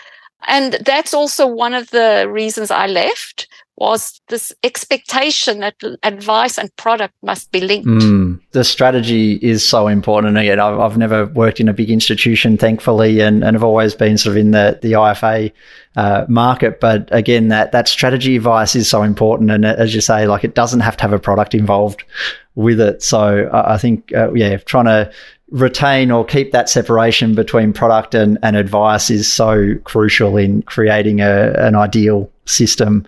and 0.47 0.73
that's 0.85 1.13
also 1.13 1.47
one 1.47 1.73
of 1.73 1.89
the 1.91 2.27
reasons 2.29 2.71
i 2.71 2.87
left 2.87 3.47
was 3.77 4.19
this 4.29 4.51
expectation 4.63 5.59
that 5.59 5.75
advice 6.01 6.57
and 6.57 6.75
product 6.77 7.13
must 7.21 7.51
be 7.51 7.61
linked. 7.61 7.87
Mm, 7.87 8.41
the 8.51 8.63
strategy 8.63 9.33
is 9.33 9.67
so 9.67 9.87
important. 9.87 10.29
And 10.29 10.37
again, 10.39 10.59
I've, 10.59 10.79
I've 10.79 10.97
never 10.97 11.27
worked 11.27 11.59
in 11.59 11.69
a 11.69 11.73
big 11.73 11.91
institution, 11.91 12.57
thankfully, 12.57 13.21
and, 13.21 13.43
and 13.43 13.53
have 13.53 13.63
always 13.63 13.93
been 13.93 14.17
sort 14.17 14.31
of 14.31 14.37
in 14.37 14.49
the, 14.51 14.79
the 14.81 14.93
IFA 14.93 15.51
uh, 15.95 16.25
market. 16.27 16.79
But 16.79 17.07
again, 17.11 17.49
that, 17.49 17.71
that 17.71 17.87
strategy 17.87 18.35
advice 18.35 18.75
is 18.75 18.89
so 18.89 19.03
important. 19.03 19.51
And 19.51 19.63
as 19.63 19.93
you 19.93 20.01
say, 20.01 20.25
like 20.25 20.43
it 20.43 20.55
doesn't 20.55 20.79
have 20.79 20.97
to 20.97 21.03
have 21.03 21.13
a 21.13 21.19
product 21.19 21.53
involved 21.53 22.03
with 22.55 22.81
it. 22.81 23.03
So 23.03 23.47
I 23.53 23.77
think, 23.77 24.11
uh, 24.15 24.33
yeah, 24.33 24.57
trying 24.57 24.85
to 24.85 25.11
retain 25.49 26.11
or 26.11 26.25
keep 26.25 26.51
that 26.51 26.69
separation 26.69 27.33
between 27.33 27.71
product 27.73 28.13
and, 28.13 28.37
and 28.43 28.55
advice 28.55 29.09
is 29.09 29.31
so 29.31 29.75
crucial 29.85 30.37
in 30.37 30.61
creating 30.63 31.21
a, 31.21 31.53
an 31.57 31.75
ideal 31.75 32.29
system. 32.45 33.07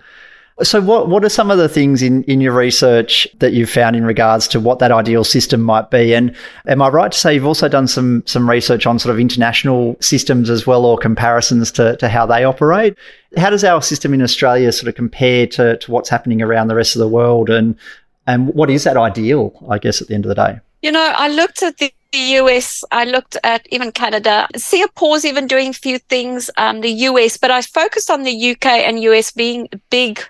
So, 0.61 0.81
what, 0.81 1.07
what 1.07 1.23
are 1.23 1.29
some 1.29 1.51
of 1.51 1.57
the 1.57 1.69
things 1.69 2.01
in, 2.01 2.23
in 2.23 2.41
your 2.41 2.51
research 2.53 3.25
that 3.39 3.53
you've 3.53 3.69
found 3.69 3.95
in 3.95 4.03
regards 4.03 4.45
to 4.49 4.59
what 4.59 4.79
that 4.79 4.91
ideal 4.91 5.23
system 5.23 5.61
might 5.61 5.89
be? 5.89 6.13
And 6.13 6.35
am 6.67 6.81
I 6.81 6.89
right 6.89 7.11
to 7.11 7.17
say 7.17 7.33
you've 7.33 7.45
also 7.45 7.69
done 7.69 7.87
some, 7.87 8.23
some 8.25 8.49
research 8.49 8.85
on 8.85 8.99
sort 8.99 9.13
of 9.13 9.21
international 9.21 9.95
systems 10.01 10.49
as 10.49 10.67
well 10.67 10.85
or 10.85 10.97
comparisons 10.97 11.71
to, 11.73 11.95
to 11.97 12.09
how 12.09 12.25
they 12.25 12.43
operate? 12.43 12.97
How 13.37 13.49
does 13.49 13.63
our 13.63 13.81
system 13.81 14.13
in 14.13 14.21
Australia 14.21 14.73
sort 14.73 14.89
of 14.89 14.95
compare 14.95 15.47
to, 15.47 15.77
to 15.77 15.91
what's 15.91 16.09
happening 16.09 16.41
around 16.41 16.67
the 16.67 16.75
rest 16.75 16.93
of 16.93 16.99
the 16.99 17.07
world? 17.07 17.49
And, 17.49 17.77
and 18.27 18.53
what 18.53 18.69
is 18.69 18.83
that 18.83 18.97
ideal, 18.97 19.53
I 19.69 19.77
guess, 19.77 20.01
at 20.01 20.09
the 20.09 20.13
end 20.13 20.25
of 20.25 20.29
the 20.29 20.35
day? 20.35 20.59
You 20.81 20.91
know, 20.91 21.13
I 21.15 21.29
looked 21.29 21.63
at 21.63 21.77
the 21.77 21.93
US, 22.13 22.83
I 22.91 23.05
looked 23.05 23.37
at 23.43 23.67
even 23.71 23.91
Canada. 23.91 24.47
Singapore's 24.55 25.25
even 25.25 25.47
doing 25.47 25.69
a 25.69 25.73
few 25.73 25.99
things, 25.99 26.49
um, 26.57 26.81
the 26.81 26.89
US, 26.89 27.37
but 27.37 27.51
I 27.51 27.61
focused 27.61 28.09
on 28.09 28.23
the 28.23 28.51
UK 28.51 28.65
and 28.65 29.01
US 29.03 29.31
being 29.31 29.69
big 29.89 30.21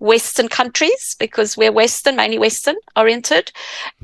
Western 0.00 0.48
countries 0.48 1.16
because 1.18 1.56
we're 1.56 1.72
Western, 1.72 2.16
mainly 2.16 2.38
Western 2.38 2.76
oriented. 2.96 3.52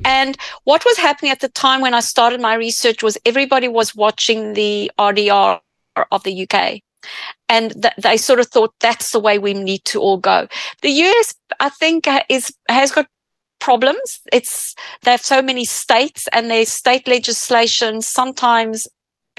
And 0.05 0.37
what 0.63 0.85
was 0.85 0.97
happening 0.97 1.31
at 1.31 1.41
the 1.41 1.49
time 1.49 1.81
when 1.81 1.93
I 1.93 1.99
started 1.99 2.41
my 2.41 2.55
research 2.55 3.03
was 3.03 3.17
everybody 3.25 3.67
was 3.67 3.93
watching 3.93 4.53
the 4.53 4.91
RDR 4.97 5.59
of 6.11 6.23
the 6.23 6.47
UK. 6.47 6.81
And 7.49 7.81
th- 7.81 7.93
they 7.97 8.17
sort 8.17 8.39
of 8.39 8.47
thought 8.47 8.73
that's 8.79 9.11
the 9.11 9.19
way 9.19 9.37
we 9.37 9.53
need 9.53 9.83
to 9.85 9.99
all 9.99 10.17
go. 10.17 10.47
The 10.81 10.89
US, 10.89 11.35
I 11.59 11.69
think, 11.69 12.07
is 12.29 12.53
has 12.69 12.91
got 12.91 13.07
problems. 13.61 14.19
It's 14.33 14.75
they 15.03 15.11
have 15.11 15.21
so 15.21 15.41
many 15.41 15.63
states, 15.63 16.27
and 16.33 16.51
their 16.51 16.65
state 16.65 17.07
legislation 17.07 18.01
sometimes 18.01 18.87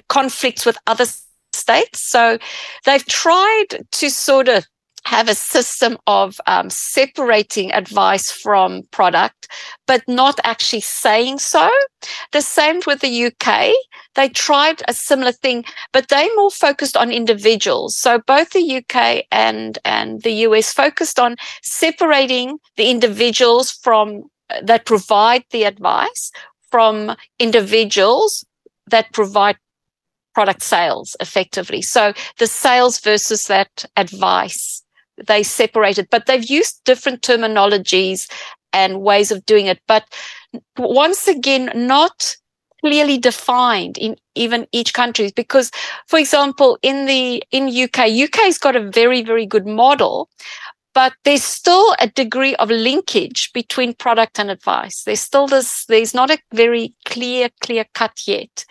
conflicts 0.09 0.65
with 0.65 0.79
other 0.87 1.05
states. 1.53 2.01
So 2.01 2.39
they've 2.87 3.05
tried 3.07 3.85
to 3.91 4.11
sort 4.11 4.49
of 4.49 4.67
have 5.05 5.29
a 5.29 5.35
system 5.35 5.99
of 6.07 6.41
um, 6.47 6.71
separating 6.71 7.73
advice 7.73 8.31
from 8.31 8.83
product, 8.91 9.49
but 9.87 10.03
not 10.07 10.39
actually 10.45 10.81
saying 10.81 11.39
so. 11.39 11.71
The 12.33 12.43
same 12.43 12.81
with 12.87 13.01
the 13.01 13.27
UK. 13.27 13.73
They 14.15 14.29
tried 14.29 14.83
a 14.87 14.95
similar 14.95 15.33
thing, 15.33 15.65
but 15.93 16.09
they 16.09 16.29
more 16.35 16.51
focused 16.51 16.97
on 16.97 17.11
individuals. 17.11 17.97
So 17.97 18.21
both 18.27 18.51
the 18.51 18.77
UK 18.77 19.25
and, 19.31 19.79
and 19.85 20.23
the 20.23 20.33
US 20.47 20.73
focused 20.73 21.19
on 21.19 21.37
separating 21.63 22.59
the 22.77 22.91
individuals 22.91 23.71
from 23.71 24.25
that 24.63 24.85
provide 24.87 25.45
the 25.51 25.65
advice 25.65 26.31
from 26.71 27.17
individuals 27.39 28.45
that 28.91 29.13
provide 29.13 29.57
product 30.35 30.63
sales 30.63 31.17
effectively. 31.21 31.83
So 31.83 32.13
the 32.39 32.47
sales 32.47 33.01
versus 33.01 33.45
that 33.45 33.85
advice 33.97 34.82
they 35.27 35.43
separated, 35.43 36.09
but 36.11 36.27
they've 36.27 36.45
used 36.49 36.83
different 36.85 37.23
terminologies 37.23 38.31
and 38.73 39.03
ways 39.03 39.31
of 39.31 39.45
doing 39.47 39.67
it. 39.67 39.81
But 39.87 40.05
once 40.79 41.29
again, 41.29 41.71
not 41.75 42.37
clearly 42.83 43.17
defined 43.17 43.97
in 43.99 44.17
even 44.35 44.67
each 44.73 44.93
country 44.93 45.31
because 45.37 45.71
for 46.09 46.19
example 46.19 46.79
in 46.83 47.07
the 47.07 47.41
in 47.53 47.69
uk 47.85 47.99
uk's 47.99 48.59
got 48.59 48.75
a 48.75 48.91
very 48.91 49.23
very 49.23 49.47
good 49.47 49.67
model 49.67 50.29
but 50.95 51.15
there's 51.25 51.45
still 51.45 51.95
a 52.01 52.09
degree 52.09 52.55
of 52.57 52.69
linkage 52.69 53.51
between 53.53 53.95
product 53.95 54.39
and 54.39 54.51
advice. 54.51 55.05
There's 55.05 55.21
still 55.21 55.47
this, 55.47 55.87
there's 55.87 56.15
not 56.15 56.31
a 56.31 56.39
very 56.53 56.95
clear, 57.07 57.49
clear 57.61 57.87
cut 57.95 58.21
yet. 58.27 58.65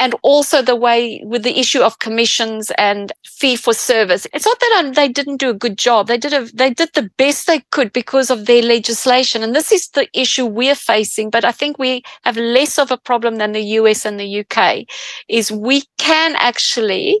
And 0.00 0.14
also 0.22 0.62
the 0.62 0.76
way 0.76 1.20
with 1.24 1.42
the 1.42 1.58
issue 1.58 1.80
of 1.80 1.98
commissions 1.98 2.70
and 2.78 3.12
fee 3.24 3.56
for 3.56 3.74
service. 3.74 4.26
It's 4.32 4.46
not 4.46 4.58
that 4.60 4.84
um, 4.84 4.92
they 4.92 5.08
didn't 5.08 5.38
do 5.38 5.50
a 5.50 5.54
good 5.54 5.76
job. 5.76 6.06
They 6.06 6.18
did 6.18 6.32
a, 6.32 6.44
they 6.54 6.70
did 6.70 6.90
the 6.94 7.10
best 7.16 7.46
they 7.46 7.62
could 7.72 7.92
because 7.92 8.30
of 8.30 8.46
their 8.46 8.62
legislation. 8.62 9.42
And 9.42 9.54
this 9.54 9.72
is 9.72 9.88
the 9.88 10.08
issue 10.14 10.46
we're 10.46 10.76
facing. 10.76 11.30
But 11.30 11.44
I 11.44 11.52
think 11.52 11.78
we 11.78 12.02
have 12.24 12.36
less 12.36 12.78
of 12.78 12.92
a 12.92 12.96
problem 12.98 13.36
than 13.36 13.52
the 13.52 13.62
US 13.80 14.04
and 14.04 14.20
the 14.20 14.44
UK 14.44 14.84
is 15.28 15.50
we 15.50 15.82
can 15.98 16.34
actually 16.36 17.20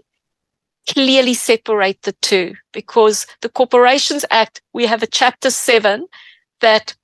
clearly 0.92 1.34
separate 1.34 2.02
the 2.02 2.12
two 2.12 2.54
because 2.72 3.26
the 3.42 3.48
Corporations 3.48 4.24
Act, 4.30 4.62
we 4.72 4.86
have 4.86 5.02
a 5.02 5.06
chapter 5.06 5.50
seven 5.50 6.06
that 6.60 6.94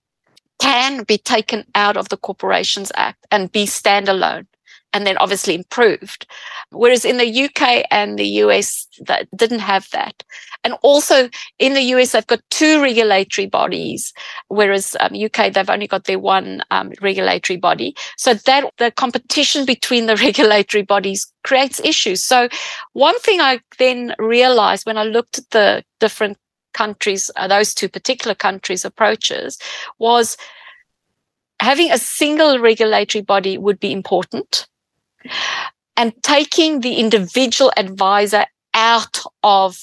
can 0.60 1.02
be 1.04 1.18
taken 1.18 1.64
out 1.74 1.96
of 1.96 2.08
the 2.08 2.16
Corporations 2.16 2.90
Act 2.96 3.26
and 3.30 3.52
be 3.52 3.66
standalone 3.66 4.46
and 4.94 5.06
then 5.06 5.18
obviously 5.18 5.54
improved. 5.54 6.26
Whereas 6.70 7.04
in 7.04 7.18
the 7.18 7.44
UK 7.44 7.84
and 7.90 8.16
the 8.16 8.28
US, 8.44 8.86
that 9.06 9.26
didn't 9.36 9.58
have 9.58 9.90
that. 9.90 10.22
And 10.62 10.74
also 10.82 11.28
in 11.58 11.74
the 11.74 11.82
US, 11.94 12.12
they've 12.12 12.26
got 12.26 12.40
two 12.50 12.80
regulatory 12.80 13.46
bodies, 13.46 14.14
whereas 14.48 14.96
um, 15.00 15.12
UK, 15.12 15.52
they've 15.52 15.68
only 15.68 15.88
got 15.88 16.04
their 16.04 16.20
one 16.20 16.62
um, 16.70 16.92
regulatory 17.02 17.58
body. 17.58 17.94
So 18.16 18.34
that 18.34 18.72
the 18.78 18.92
competition 18.92 19.66
between 19.66 20.06
the 20.06 20.16
regulatory 20.28 20.84
bodies 20.84 21.30
creates 21.42 21.80
issues. 21.80 22.24
So 22.24 22.48
one 22.92 23.18
thing 23.18 23.40
I 23.40 23.60
then 23.78 24.14
realized 24.18 24.86
when 24.86 24.96
I 24.96 25.02
looked 25.02 25.38
at 25.38 25.50
the 25.50 25.84
different 25.98 26.38
countries, 26.72 27.30
uh, 27.36 27.48
those 27.48 27.74
two 27.74 27.88
particular 27.88 28.34
countries' 28.34 28.84
approaches 28.84 29.58
was 29.98 30.36
having 31.60 31.90
a 31.90 31.98
single 31.98 32.60
regulatory 32.60 33.22
body 33.22 33.58
would 33.58 33.80
be 33.80 33.92
important 33.92 34.66
and 35.96 36.12
taking 36.22 36.80
the 36.80 36.94
individual 36.94 37.72
advisor 37.76 38.44
out 38.74 39.22
of 39.42 39.78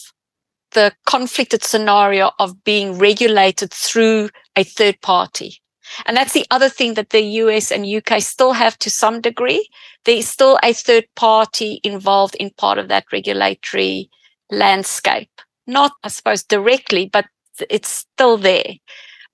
the 0.71 0.93
conflicted 1.05 1.63
scenario 1.63 2.31
of 2.39 2.63
being 2.63 2.98
regulated 2.98 3.71
through 3.71 4.29
a 4.55 4.63
third 4.63 5.00
party. 5.01 5.57
And 6.05 6.15
that's 6.15 6.33
the 6.33 6.45
other 6.51 6.69
thing 6.69 6.93
that 6.93 7.10
the 7.10 7.21
US 7.21 7.71
and 7.71 7.86
UK 7.86 8.21
still 8.21 8.53
have 8.53 8.77
to 8.79 8.89
some 8.89 9.19
degree. 9.21 9.67
There's 10.05 10.27
still 10.27 10.57
a 10.63 10.74
third 10.74 11.05
party 11.15 11.81
involved 11.83 12.36
in 12.36 12.51
part 12.51 12.77
of 12.77 12.88
that 12.88 13.05
regulatory 13.12 14.10
landscape. 14.50 15.29
Not, 15.67 15.91
I 16.03 16.07
suppose, 16.07 16.43
directly, 16.43 17.10
but 17.12 17.25
it's 17.69 17.89
still 17.89 18.38
there. 18.38 18.75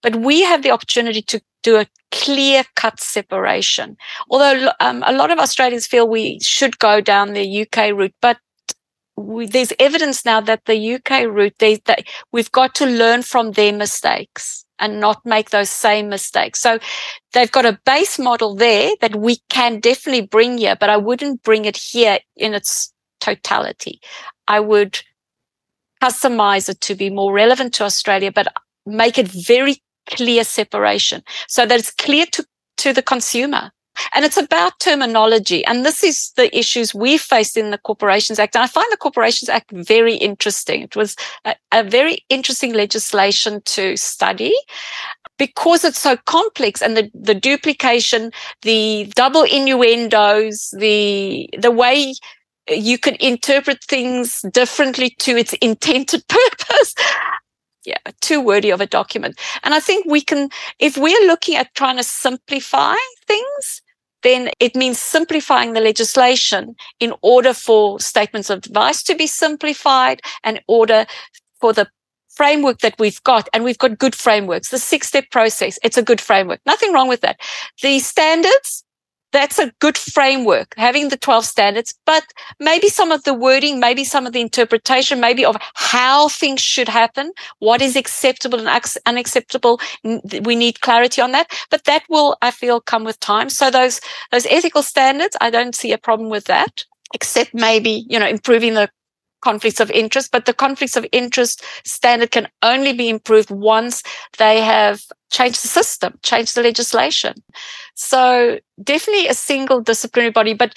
But 0.01 0.17
we 0.17 0.41
have 0.43 0.63
the 0.63 0.71
opportunity 0.71 1.21
to 1.23 1.41
do 1.63 1.77
a 1.77 1.87
clear 2.11 2.63
cut 2.75 2.99
separation. 2.99 3.97
Although 4.29 4.71
um, 4.79 5.03
a 5.05 5.13
lot 5.13 5.31
of 5.31 5.39
Australians 5.39 5.87
feel 5.87 6.07
we 6.07 6.39
should 6.39 6.79
go 6.79 7.01
down 7.01 7.33
the 7.33 7.61
UK 7.61 7.93
route, 7.93 8.15
but 8.21 8.37
we, 9.17 9.47
there's 9.47 9.73
evidence 9.79 10.23
now 10.23 10.39
that 10.41 10.65
the 10.65 10.95
UK 10.95 11.27
route, 11.27 11.55
they, 11.59 11.75
they, 11.85 12.05
we've 12.31 12.51
got 12.51 12.75
to 12.75 12.85
learn 12.85 13.23
from 13.23 13.51
their 13.51 13.73
mistakes 13.73 14.65
and 14.79 14.99
not 14.99 15.25
make 15.25 15.49
those 15.49 15.69
same 15.69 16.07
mistakes. 16.07 16.59
So 16.61 16.79
they've 17.33 17.51
got 17.51 17.65
a 17.65 17.79
base 17.85 18.19
model 18.19 18.55
there 18.55 18.91
that 19.01 19.15
we 19.15 19.37
can 19.49 19.79
definitely 19.79 20.27
bring 20.27 20.59
here, 20.59 20.77
but 20.79 20.89
I 20.89 20.97
wouldn't 20.97 21.43
bring 21.43 21.65
it 21.65 21.77
here 21.77 22.19
in 22.35 22.53
its 22.53 22.93
totality. 23.19 23.99
I 24.47 24.59
would 24.59 25.01
customize 26.01 26.69
it 26.69 26.79
to 26.81 26.95
be 26.95 27.09
more 27.09 27.33
relevant 27.33 27.73
to 27.75 27.83
Australia, 27.83 28.31
but 28.31 28.53
make 28.85 29.17
it 29.17 29.27
very 29.27 29.81
clear 30.07 30.43
separation 30.43 31.23
so 31.47 31.65
that 31.65 31.79
it's 31.79 31.91
clear 31.91 32.25
to, 32.31 32.45
to 32.77 32.93
the 32.93 33.01
consumer. 33.01 33.71
And 34.13 34.23
it's 34.23 34.37
about 34.37 34.79
terminology. 34.79 35.65
And 35.65 35.85
this 35.85 36.03
is 36.03 36.31
the 36.35 36.55
issues 36.55 36.93
we 36.93 37.17
faced 37.17 37.57
in 37.57 37.71
the 37.71 37.79
Corporations 37.79 38.37
Act. 38.37 38.55
And 38.55 38.63
I 38.63 38.67
find 38.67 38.85
the 38.91 38.97
Corporations 38.97 39.49
Act 39.49 39.71
very 39.71 40.15
interesting. 40.15 40.83
It 40.83 40.95
was 40.95 41.15
a, 41.45 41.55
a 41.71 41.83
very 41.83 42.19
interesting 42.29 42.73
legislation 42.73 43.61
to 43.65 43.97
study 43.97 44.53
because 45.37 45.83
it's 45.83 45.99
so 45.99 46.17
complex 46.25 46.81
and 46.81 46.97
the, 46.97 47.09
the 47.13 47.35
duplication, 47.35 48.31
the 48.61 49.11
double 49.15 49.43
innuendos, 49.43 50.73
the, 50.77 51.49
the 51.57 51.71
way 51.71 52.13
you 52.69 52.97
can 52.97 53.15
interpret 53.19 53.83
things 53.83 54.43
differently 54.51 55.11
to 55.19 55.37
its 55.37 55.53
intended 55.53 56.27
purpose 56.27 56.95
yeah, 57.88 57.98
too 58.20 58.41
wordy 58.41 58.70
of 58.70 58.82
a 58.82 58.86
document. 58.86 59.39
And 59.63 59.74
I 59.74 59.79
think 59.79 60.06
we 60.06 60.20
can, 60.22 60.50
if 60.77 60.98
we're 60.98 61.25
looking 61.25 61.56
at 61.56 61.74
trying 61.74 61.96
to 61.96 62.03
simplify 62.03 62.96
things, 63.25 63.82
then 64.24 64.50
it 64.60 64.75
means 64.75 65.00
simplifying 65.00 65.72
the 65.72 65.79
legislation 65.79 66.75
in 67.00 67.13
order 67.22 67.53
for 67.53 67.98
statements 68.00 68.50
of 68.50 68.58
advice 68.58 69.01
to 69.03 69.15
be 69.15 69.25
simplified 69.25 70.22
and 70.44 70.60
order 70.67 71.06
for 71.62 71.72
the 71.72 71.88
framework 72.29 72.79
that 72.79 73.00
we've 73.00 73.24
got, 73.24 73.48
and 73.53 73.63
we've 73.63 73.77
got 73.79 73.98
good 73.98 74.13
frameworks. 74.13 74.70
The 74.70 74.77
six 74.77 75.08
step 75.08 75.25
process, 75.32 75.79
it's 75.82 75.98
a 75.98 76.03
good 76.03 76.22
framework. 76.22 76.60
Nothing 76.65 76.91
wrong 76.91 77.08
with 77.08 77.22
that. 77.22 77.39
The 77.82 78.00
standards, 78.00 78.84
that's 79.31 79.60
a 79.60 79.72
good 79.79 79.98
framework, 79.98 80.74
having 80.77 81.10
the 81.10 81.17
12 81.17 81.46
standards, 81.46 81.93
but 82.05 82.24
maybe 82.60 82.88
some 82.88 83.12
of 83.12 83.24
the 83.24 83.34
wording, 83.34 83.79
maybe 83.79 84.03
some 84.03 84.25
of 84.25 84.34
the 84.34 84.41
interpretation, 84.41 85.19
maybe 85.19 85.43
of 85.46 85.57
how 85.74 86.29
things 86.29 86.62
should 86.62 86.88
happen, 86.88 87.31
what 87.60 87.81
is 87.81 87.96
acceptable 87.96 88.60
and 88.65 88.84
unacceptable. 89.05 89.79
We 90.03 90.55
need 90.55 90.81
clarity 90.81 91.22
on 91.22 91.31
that, 91.34 91.51
but 91.69 91.84
that 91.86 92.03
will, 92.10 92.38
I 92.41 92.51
feel, 92.51 92.79
come 92.81 93.03
with 93.03 93.19
time. 93.19 93.50
So 93.50 93.69
those, 93.69 94.00
those 94.31 94.46
ethical 94.48 94.84
standards, 94.84 95.36
I 95.41 95.50
don't 95.50 95.75
see 95.75 95.91
a 95.91 95.98
problem 95.98 96.29
with 96.29 96.46
that, 96.46 96.86
except 97.13 97.53
maybe, 97.53 98.05
you 98.10 98.19
know, 98.19 98.27
improving 98.27 98.74
the 98.74 98.89
conflicts 99.47 99.79
of 99.79 99.89
interest, 99.91 100.31
but 100.31 100.45
the 100.45 100.53
conflicts 100.53 100.97
of 100.97 101.05
interest 101.11 101.63
standard 101.85 102.31
can 102.31 102.47
only 102.63 102.93
be 103.01 103.07
improved 103.07 103.49
once 103.49 104.03
they 104.37 104.59
have 104.59 104.97
changed 105.31 105.63
the 105.63 105.69
system, 105.79 106.11
changed 106.21 106.55
the 106.55 106.63
legislation. 106.69 107.33
So 107.95 108.19
definitely 108.83 109.27
a 109.27 109.33
single 109.33 109.79
disciplinary 109.81 110.31
body. 110.31 110.53
But 110.53 110.71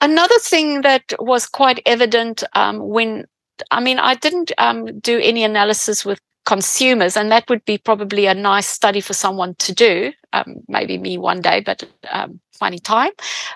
another 0.00 0.38
thing 0.40 0.82
that 0.82 1.04
was 1.20 1.46
quite 1.46 1.80
evident 1.86 2.42
um, 2.54 2.76
when, 2.96 3.26
I 3.70 3.80
mean, 3.80 3.98
I 4.00 4.14
didn't 4.16 4.50
um, 4.58 4.98
do 4.98 5.20
any 5.20 5.44
analysis 5.44 6.04
with 6.04 6.18
consumers, 6.44 7.16
and 7.16 7.30
that 7.30 7.48
would 7.48 7.64
be 7.64 7.78
probably 7.78 8.26
a 8.26 8.34
nice 8.34 8.66
study 8.66 9.00
for 9.00 9.14
someone 9.14 9.54
to 9.58 9.72
do 9.72 10.12
um, 10.32 10.56
maybe 10.66 10.98
me 10.98 11.16
one 11.16 11.40
day, 11.40 11.60
but 11.60 11.84
um, 12.10 12.40
funny 12.58 12.78
time. 12.78 13.12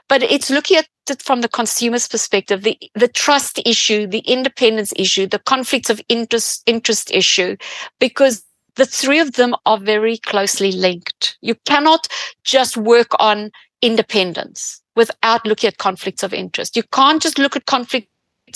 But 0.08 0.22
it's 0.22 0.50
looking 0.50 0.76
at 0.78 0.86
from 1.18 1.40
the 1.40 1.48
consumer's 1.48 2.08
perspective, 2.08 2.62
the 2.62 2.78
the 2.94 3.08
trust 3.08 3.60
issue, 3.64 4.06
the 4.06 4.20
independence 4.20 4.92
issue, 4.96 5.26
the 5.26 5.38
conflicts 5.38 5.90
of 5.90 6.00
interest 6.08 6.62
interest 6.66 7.10
issue, 7.10 7.56
because 8.00 8.44
the 8.76 8.86
three 8.86 9.18
of 9.18 9.32
them 9.32 9.54
are 9.64 9.78
very 9.78 10.18
closely 10.18 10.72
linked. 10.72 11.38
You 11.40 11.54
cannot 11.64 12.08
just 12.44 12.76
work 12.76 13.08
on 13.18 13.50
independence 13.82 14.82
without 14.94 15.46
looking 15.46 15.68
at 15.68 15.78
conflicts 15.78 16.22
of 16.22 16.32
interest. 16.32 16.76
You 16.76 16.82
can't 16.92 17.22
just 17.22 17.38
look 17.38 17.56
at 17.56 17.66
conflicts 17.66 18.08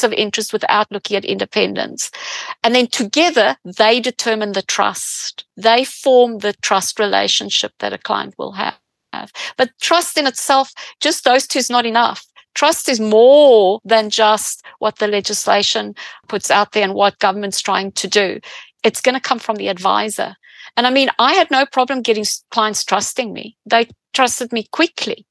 of 0.03 0.13
interest 0.13 0.53
without 0.53 0.91
looking 0.91 1.17
at 1.17 1.25
independence. 1.25 2.11
And 2.63 2.75
then 2.75 2.87
together 2.87 3.57
they 3.65 4.01
determine 4.01 4.53
the 4.53 4.63
trust. 4.63 5.45
They 5.57 5.85
form 5.85 6.39
the 6.39 6.55
trust 6.63 6.99
relationship 6.99 7.73
that 7.81 7.93
a 7.93 7.99
client 7.99 8.35
will 8.39 8.53
have. 8.53 8.79
But 9.57 9.71
trust 9.81 10.17
in 10.17 10.27
itself, 10.27 10.73
just 11.01 11.25
those 11.25 11.47
two 11.47 11.59
is 11.59 11.71
not 11.71 11.85
enough. 11.85 12.25
Trust 12.55 12.89
is 12.89 13.01
more 13.01 13.81
than 13.85 14.11
just 14.11 14.65
what 14.79 14.99
the 14.99 15.07
legislation 15.07 15.95
puts 16.29 16.51
out 16.51 16.73
there 16.73 16.85
and 16.85 16.95
what 16.95 17.19
government's 17.19 17.61
trying 17.61 17.93
to 17.93 18.09
do 18.09 18.41
it's 18.83 19.01
going 19.01 19.15
to 19.15 19.21
come 19.21 19.39
from 19.39 19.57
the 19.57 19.69
advisor. 19.69 20.35
And 20.77 20.87
I 20.87 20.91
mean, 20.91 21.11
I 21.19 21.35
had 21.35 21.51
no 21.51 21.67
problem 21.67 22.03
getting 22.03 22.25
clients 22.51 22.85
trusting 22.85 23.33
me. 23.33 23.57
They 23.67 23.89
trusted 24.15 24.53
me 24.53 24.67
quickly. 24.73 25.27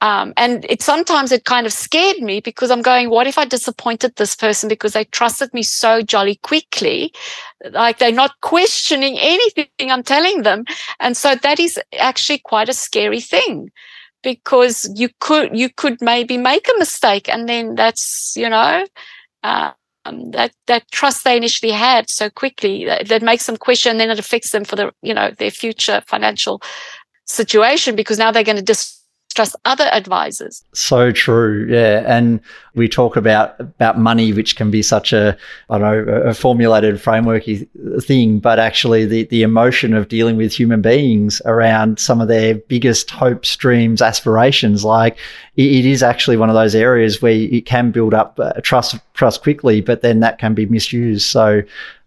Um, 0.00 0.34
and 0.36 0.66
it 0.68 0.82
sometimes 0.82 1.32
it 1.32 1.44
kind 1.44 1.66
of 1.66 1.72
scared 1.72 2.18
me 2.18 2.40
because 2.40 2.70
I'm 2.70 2.82
going, 2.82 3.08
what 3.08 3.26
if 3.26 3.38
I 3.38 3.46
disappointed 3.46 4.16
this 4.16 4.36
person 4.36 4.68
because 4.68 4.92
they 4.92 5.04
trusted 5.04 5.54
me 5.54 5.62
so 5.62 6.02
jolly 6.02 6.36
quickly? 6.42 7.12
Like 7.70 7.98
they're 7.98 8.12
not 8.12 8.32
questioning 8.42 9.16
anything 9.18 9.90
I'm 9.90 10.02
telling 10.02 10.42
them. 10.42 10.64
And 11.00 11.16
so 11.16 11.36
that 11.36 11.58
is 11.58 11.78
actually 11.98 12.38
quite 12.38 12.68
a 12.68 12.74
scary 12.74 13.20
thing 13.20 13.70
because 14.24 14.90
you 14.96 15.10
could, 15.20 15.56
you 15.56 15.68
could 15.68 16.00
maybe 16.00 16.36
make 16.36 16.66
a 16.68 16.78
mistake 16.78 17.28
and 17.28 17.48
then 17.48 17.76
that's, 17.76 18.34
you 18.36 18.48
know, 18.48 18.84
um, 19.44 20.30
that 20.32 20.52
that 20.66 20.90
trust 20.90 21.24
they 21.24 21.36
initially 21.36 21.72
had 21.72 22.10
so 22.10 22.28
quickly 22.28 22.84
that, 22.84 23.08
that 23.08 23.22
makes 23.22 23.46
them 23.46 23.56
question 23.56 23.96
then 23.96 24.10
it 24.10 24.18
affects 24.18 24.50
them 24.50 24.64
for 24.64 24.76
the 24.76 24.92
you 25.02 25.14
know 25.14 25.30
their 25.38 25.50
future 25.50 26.02
financial 26.06 26.60
situation 27.26 27.96
because 27.96 28.18
now 28.18 28.30
they're 28.30 28.44
going 28.44 28.56
to 28.56 28.62
dis- 28.62 28.93
trust 29.34 29.56
other 29.64 29.84
advisors. 29.92 30.64
So 30.72 31.12
true, 31.12 31.66
yeah. 31.68 32.02
And 32.06 32.40
we 32.74 32.88
talk 32.88 33.16
about 33.16 33.58
about 33.60 33.98
money, 33.98 34.32
which 34.32 34.56
can 34.56 34.70
be 34.70 34.82
such 34.82 35.12
a 35.12 35.36
I 35.70 35.78
don't 35.78 36.06
know 36.06 36.12
a 36.12 36.34
formulated 36.34 36.96
frameworky 36.96 37.68
thing, 38.02 38.38
but 38.38 38.58
actually 38.58 39.04
the 39.04 39.24
the 39.24 39.42
emotion 39.42 39.94
of 39.94 40.08
dealing 40.08 40.36
with 40.36 40.52
human 40.52 40.80
beings 40.80 41.42
around 41.44 41.98
some 41.98 42.20
of 42.20 42.28
their 42.28 42.54
biggest 42.54 43.10
hopes, 43.10 43.56
dreams, 43.56 44.00
aspirations, 44.00 44.84
like 44.84 45.18
it, 45.56 45.66
it 45.66 45.84
is 45.84 46.02
actually 46.02 46.36
one 46.36 46.48
of 46.48 46.54
those 46.54 46.74
areas 46.74 47.20
where 47.20 47.32
you 47.32 47.62
can 47.62 47.90
build 47.90 48.14
up 48.14 48.38
uh, 48.40 48.52
trust 48.62 48.96
trust 49.14 49.42
quickly, 49.42 49.80
but 49.80 50.02
then 50.02 50.20
that 50.20 50.38
can 50.38 50.54
be 50.54 50.66
misused. 50.66 51.26
So. 51.26 51.62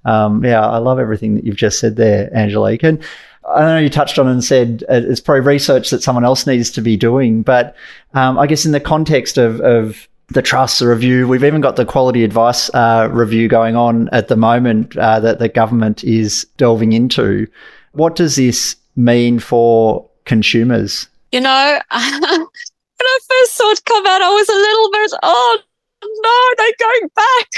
Um, 0.06 0.46
yeah, 0.46 0.66
I 0.66 0.78
love 0.78 1.00
everything 1.00 1.36
that 1.36 1.44
you've 1.44 1.58
just 1.58 1.82
said 1.82 1.98
there, 1.98 2.34
Angelique. 2.34 2.82
And 2.82 3.04
I 3.48 3.62
know 3.62 3.80
you 3.80 3.90
touched 3.90 4.20
on 4.20 4.28
and 4.28 4.44
said 4.44 4.84
uh, 4.90 5.02
it's 5.04 5.22
probably 5.22 5.42
research 5.42 5.90
that 5.90 6.04
someone 6.04 6.26
else 6.26 6.46
needs 6.46 6.70
to 6.72 6.82
be 6.82 6.98
doing, 6.98 7.44
but 7.44 7.76
um, 8.14 8.38
I 8.38 8.48
guess 8.48 8.66
in 8.66 8.72
the 8.72 8.80
context 8.80 9.38
of, 9.38 9.62
of 9.62 10.08
the 10.30 10.42
trust 10.42 10.82
review, 10.82 11.28
we've 11.28 11.44
even 11.44 11.62
got 11.62 11.78
the 11.78 11.86
quality 11.86 12.24
advice 12.24 12.70
uh, 12.74 13.08
review 13.12 13.48
going 13.48 13.76
on 13.76 14.10
at 14.10 14.28
the 14.28 14.36
moment 14.36 14.98
uh, 14.98 15.20
that 15.22 15.40
the 15.40 15.48
government 15.48 16.04
is 16.04 16.46
delving 16.58 16.92
into. 16.92 17.48
What 17.94 18.16
does 18.16 18.36
this 18.36 18.76
mean 18.96 19.40
for 19.40 20.08
consumers? 20.26 21.08
You 21.32 21.42
know, 21.42 21.80
when 21.90 22.00
I 22.00 23.20
first 23.30 23.56
saw 23.56 23.72
it 23.72 23.86
come 23.86 24.06
out, 24.06 24.22
I 24.22 24.30
was 24.30 24.50
a 24.50 24.54
little 24.54 24.92
bit, 24.92 25.20
oh 25.24 25.60
no, 26.04 26.54
they're 26.58 26.88
going 26.88 27.10
back. 27.16 27.50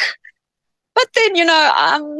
But 0.93 1.07
then, 1.15 1.35
you 1.35 1.45
know, 1.45 1.71
um, 1.77 2.17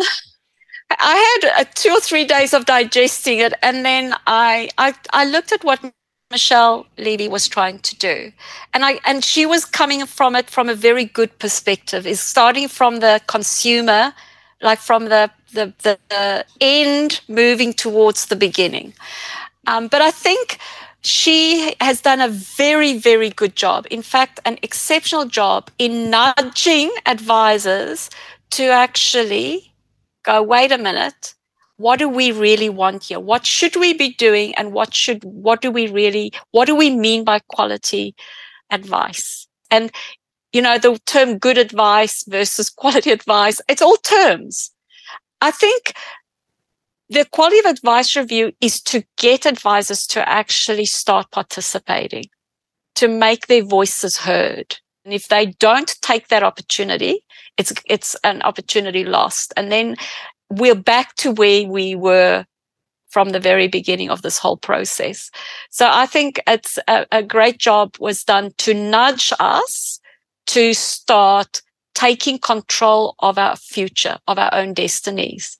I 0.92 1.40
had 1.44 1.62
uh, 1.62 1.70
two 1.76 1.90
or 1.90 2.00
three 2.00 2.26
days 2.26 2.54
of 2.54 2.66
digesting 2.66 3.40
it, 3.40 3.54
and 3.62 3.86
then 3.86 4.16
I, 4.28 4.70
I 4.78 4.94
I 5.12 5.26
looked 5.26 5.52
at 5.52 5.64
what 5.64 5.80
Michelle 6.32 6.88
Levy 6.98 7.28
was 7.28 7.48
trying 7.48 7.80
to 7.80 7.96
do, 7.96 8.32
and 8.74 8.84
I 8.86 9.00
and 9.06 9.24
she 9.24 9.46
was 9.46 9.66
coming 9.66 10.06
from 10.06 10.36
it 10.36 10.50
from 10.50 10.70
a 10.70 10.76
very 10.76 11.06
good 11.06 11.38
perspective. 11.40 12.08
Is 12.08 12.20
starting 12.20 12.68
from 12.68 13.00
the 13.00 13.22
consumer, 13.28 14.14
like 14.62 14.80
from 14.80 15.06
the 15.06 15.30
the, 15.54 15.74
the, 15.84 15.98
the 16.10 16.46
end, 16.62 17.22
moving 17.28 17.74
towards 17.74 18.26
the 18.26 18.36
beginning. 18.36 18.94
Um, 19.68 19.88
but 19.88 20.02
I 20.02 20.12
think 20.12 20.60
she 21.02 21.76
has 21.80 22.02
done 22.02 22.22
a 22.22 22.28
very, 22.28 22.98
very 22.98 23.30
good 23.30 23.56
job. 23.56 23.88
In 23.90 24.02
fact, 24.02 24.40
an 24.46 24.60
exceptional 24.62 25.26
job 25.26 25.72
in 25.80 26.10
nudging 26.10 26.92
advisors 27.06 28.10
to 28.52 28.66
actually 28.66 29.69
go, 30.24 30.42
wait 30.42 30.72
a 30.72 30.78
minute, 30.78 31.34
what 31.78 32.00
do 32.00 32.10
we 32.10 32.32
really 32.32 32.70
want 32.70 33.06
here? 33.06 33.20
What 33.20 33.46
should 33.46 33.76
we 33.76 33.94
be 33.94 34.14
doing? 34.14 34.54
And 34.56 34.74
what 34.74 34.94
should, 34.94 35.24
what 35.24 35.62
do 35.62 35.72
we 35.72 35.88
really, 35.88 36.34
what 36.52 36.66
do 36.66 36.76
we 36.76 36.90
mean 36.90 37.24
by 37.24 37.40
quality 37.48 38.16
advice? 38.70 39.48
And, 39.72 39.92
you 40.52 40.62
know, 40.62 40.78
the 40.78 41.00
term 41.06 41.38
good 41.38 41.58
advice 41.58 42.24
versus 42.28 42.70
quality 42.82 43.12
advice, 43.12 43.62
it's 43.70 43.82
all 43.82 43.98
terms. 43.98 44.72
I 45.42 45.52
think 45.52 45.94
the 47.10 47.26
quality 47.26 47.60
of 47.60 47.66
advice 47.66 48.16
review 48.16 48.52
is 48.62 48.82
to 48.84 49.04
get 49.18 49.46
advisors 49.46 50.06
to 50.08 50.28
actually 50.28 50.86
start 50.86 51.32
participating, 51.32 52.26
to 52.96 53.08
make 53.08 53.48
their 53.48 53.64
voices 53.64 54.18
heard. 54.18 54.78
And 55.06 55.14
if 55.14 55.28
they 55.30 55.48
don't 55.48 55.96
take 56.02 56.28
that 56.28 56.44
opportunity, 56.44 57.24
it's 57.60 57.74
it's 57.86 58.16
an 58.24 58.42
opportunity 58.42 59.04
lost. 59.04 59.54
And 59.56 59.72
then 59.72 59.98
we're 60.50 60.74
back 60.74 61.14
to 61.16 61.32
where 61.32 61.68
we 61.68 61.94
were 61.94 62.46
from 63.10 63.30
the 63.30 63.40
very 63.40 63.68
beginning 63.68 64.10
of 64.10 64.22
this 64.22 64.38
whole 64.38 64.58
process. 64.58 65.30
So 65.70 65.90
I 65.92 66.06
think 66.06 66.42
it's 66.48 66.80
a, 66.88 67.06
a 67.12 67.22
great 67.22 67.58
job 67.58 67.96
was 68.00 68.24
done 68.24 68.52
to 68.60 68.74
nudge 68.74 69.34
us 69.40 70.00
to 70.48 70.74
start 70.74 71.62
taking 71.96 72.40
control 72.40 73.16
of 73.20 73.38
our 73.38 73.56
future, 73.58 74.18
of 74.28 74.40
our 74.40 74.54
own 74.54 74.74
destinies. 74.74 75.58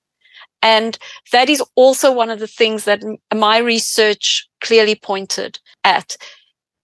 And 0.62 0.96
that 1.32 1.50
is 1.50 1.62
also 1.74 2.12
one 2.12 2.30
of 2.30 2.38
the 2.38 2.46
things 2.46 2.84
that 2.84 3.02
my 3.34 3.58
research 3.58 4.48
clearly 4.60 4.94
pointed 4.94 5.58
at 5.84 6.16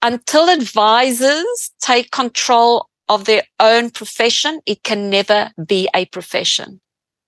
until 0.02 0.48
advisors 0.48 1.70
take 1.80 2.10
control 2.10 2.88
of 3.08 3.24
their 3.24 3.42
own 3.60 3.90
profession, 3.90 4.60
it 4.66 4.82
can 4.82 5.10
never 5.10 5.50
be 5.64 5.88
a 5.94 6.06
profession. 6.06 6.80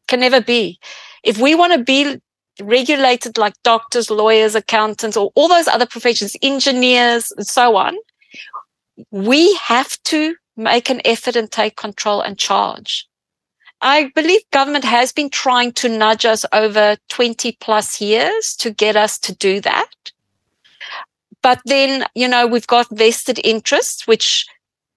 Can 0.07 0.21
never 0.21 0.41
be. 0.41 0.79
If 1.23 1.39
we 1.39 1.55
want 1.55 1.73
to 1.75 1.85
be 1.85 2.21
regulated 2.61 3.39
like 3.39 3.55
doctors, 3.63 4.11
lawyers, 4.11 4.55
accountants, 4.55 5.17
or 5.17 5.31
all 5.35 5.49
those 5.49 5.69
other 5.69 5.87
professions, 5.87 6.37
engineers, 6.43 7.33
and 7.37 7.47
so 7.47 7.77
on, 7.77 7.97
we 9.11 9.55
have 9.57 10.03
to 10.05 10.35
make 10.57 10.91
an 10.91 11.01
effort 11.05 11.37
and 11.37 11.51
take 11.51 11.77
control 11.77 12.21
and 12.21 12.39
charge. 12.39 13.07
I 13.81 14.11
believe 14.15 14.41
government 14.53 14.85
has 14.85 15.13
been 15.13 15.31
trying 15.31 15.73
to 15.75 15.89
nudge 15.89 16.25
us 16.25 16.45
over 16.53 16.97
20 17.11 17.57
plus 17.61 18.01
years 18.01 18.57
to 18.57 18.73
get 18.73 18.97
us 18.97 19.19
to 19.21 19.35
do 19.35 19.61
that. 19.61 19.89
But 21.43 21.61
then, 21.65 22.05
you 22.15 22.27
know, 22.27 22.49
we've 22.49 22.67
got 22.67 22.89
vested 22.91 23.41
interests, 23.45 24.09
which 24.09 24.47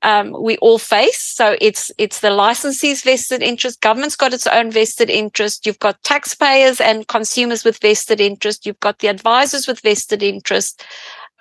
um, 0.03 0.35
we 0.41 0.57
all 0.57 0.79
face. 0.79 1.21
So 1.21 1.55
it's 1.61 1.91
it's 1.97 2.19
the 2.19 2.29
licensee's 2.29 3.03
vested 3.03 3.41
interest. 3.41 3.81
Government's 3.81 4.15
got 4.15 4.33
its 4.33 4.47
own 4.47 4.71
vested 4.71 5.09
interest. 5.09 5.65
You've 5.65 5.79
got 5.79 6.01
taxpayers 6.03 6.81
and 6.81 7.07
consumers 7.07 7.63
with 7.63 7.79
vested 7.79 8.19
interest. 8.19 8.65
You've 8.65 8.79
got 8.79 8.99
the 8.99 9.07
advisors 9.07 9.67
with 9.67 9.81
vested 9.81 10.23
interest. 10.23 10.83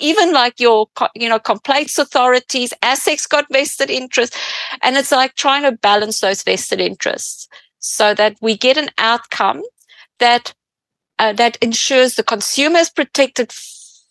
Even 0.02 0.32
like 0.32 0.58
your, 0.58 0.86
you 1.14 1.28
know, 1.28 1.38
complaints 1.38 1.98
authorities, 1.98 2.72
ASIC's 2.82 3.26
got 3.26 3.44
vested 3.52 3.90
interest. 3.90 4.34
And 4.82 4.96
it's 4.96 5.12
like 5.12 5.34
trying 5.34 5.62
to 5.64 5.72
balance 5.72 6.20
those 6.20 6.42
vested 6.42 6.80
interests 6.80 7.46
so 7.80 8.14
that 8.14 8.36
we 8.40 8.56
get 8.56 8.78
an 8.78 8.88
outcome 8.96 9.62
that, 10.18 10.54
uh, 11.18 11.34
that 11.34 11.58
ensures 11.60 12.14
the 12.14 12.22
consumer 12.22 12.78
is 12.78 12.88
protected 12.88 13.52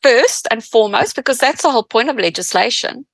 first 0.03 0.47
and 0.51 0.63
foremost, 0.63 1.15
because 1.15 1.39
that's 1.39 1.63
the 1.63 1.71
whole 1.71 1.83
point 1.83 2.09
of 2.09 2.17
legislation. 2.17 3.05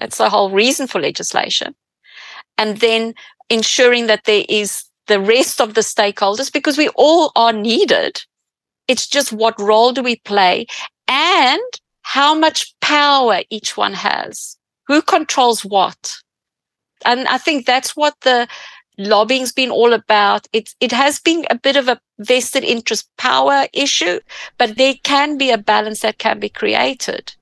That's 0.00 0.18
the 0.18 0.30
whole 0.30 0.50
reason 0.50 0.86
for 0.86 1.00
legislation. 1.00 1.74
And 2.56 2.78
then 2.78 3.14
ensuring 3.50 4.06
that 4.06 4.24
there 4.24 4.44
is 4.48 4.84
the 5.06 5.20
rest 5.20 5.60
of 5.60 5.74
the 5.74 5.80
stakeholders, 5.80 6.52
because 6.52 6.76
we 6.76 6.88
all 6.96 7.32
are 7.34 7.52
needed. 7.52 8.20
It's 8.88 9.06
just 9.06 9.32
what 9.32 9.60
role 9.60 9.92
do 9.92 10.02
we 10.02 10.16
play 10.16 10.66
and 11.08 11.62
how 12.02 12.34
much 12.34 12.74
power 12.80 13.40
each 13.50 13.76
one 13.76 13.94
has. 13.94 14.56
Who 14.86 15.02
controls 15.02 15.64
what? 15.64 16.16
And 17.04 17.28
I 17.28 17.38
think 17.38 17.64
that's 17.64 17.96
what 17.96 18.14
the 18.22 18.48
lobbying's 18.98 19.52
been 19.52 19.70
all 19.70 19.92
about. 19.92 20.46
It, 20.52 20.74
it 20.80 20.92
has 20.92 21.20
been 21.20 21.46
a 21.50 21.58
bit 21.58 21.76
of 21.76 21.88
a 21.88 22.00
vested 22.18 22.64
interest 22.64 23.08
power 23.16 23.66
issue, 23.72 24.20
but 24.58 24.76
there 24.76 24.94
can 25.04 25.38
be 25.38 25.50
a 25.50 25.58
balance 25.58 26.00
that 26.00 26.18
can 26.18 26.40
be 26.40 26.48
created. 26.48 27.34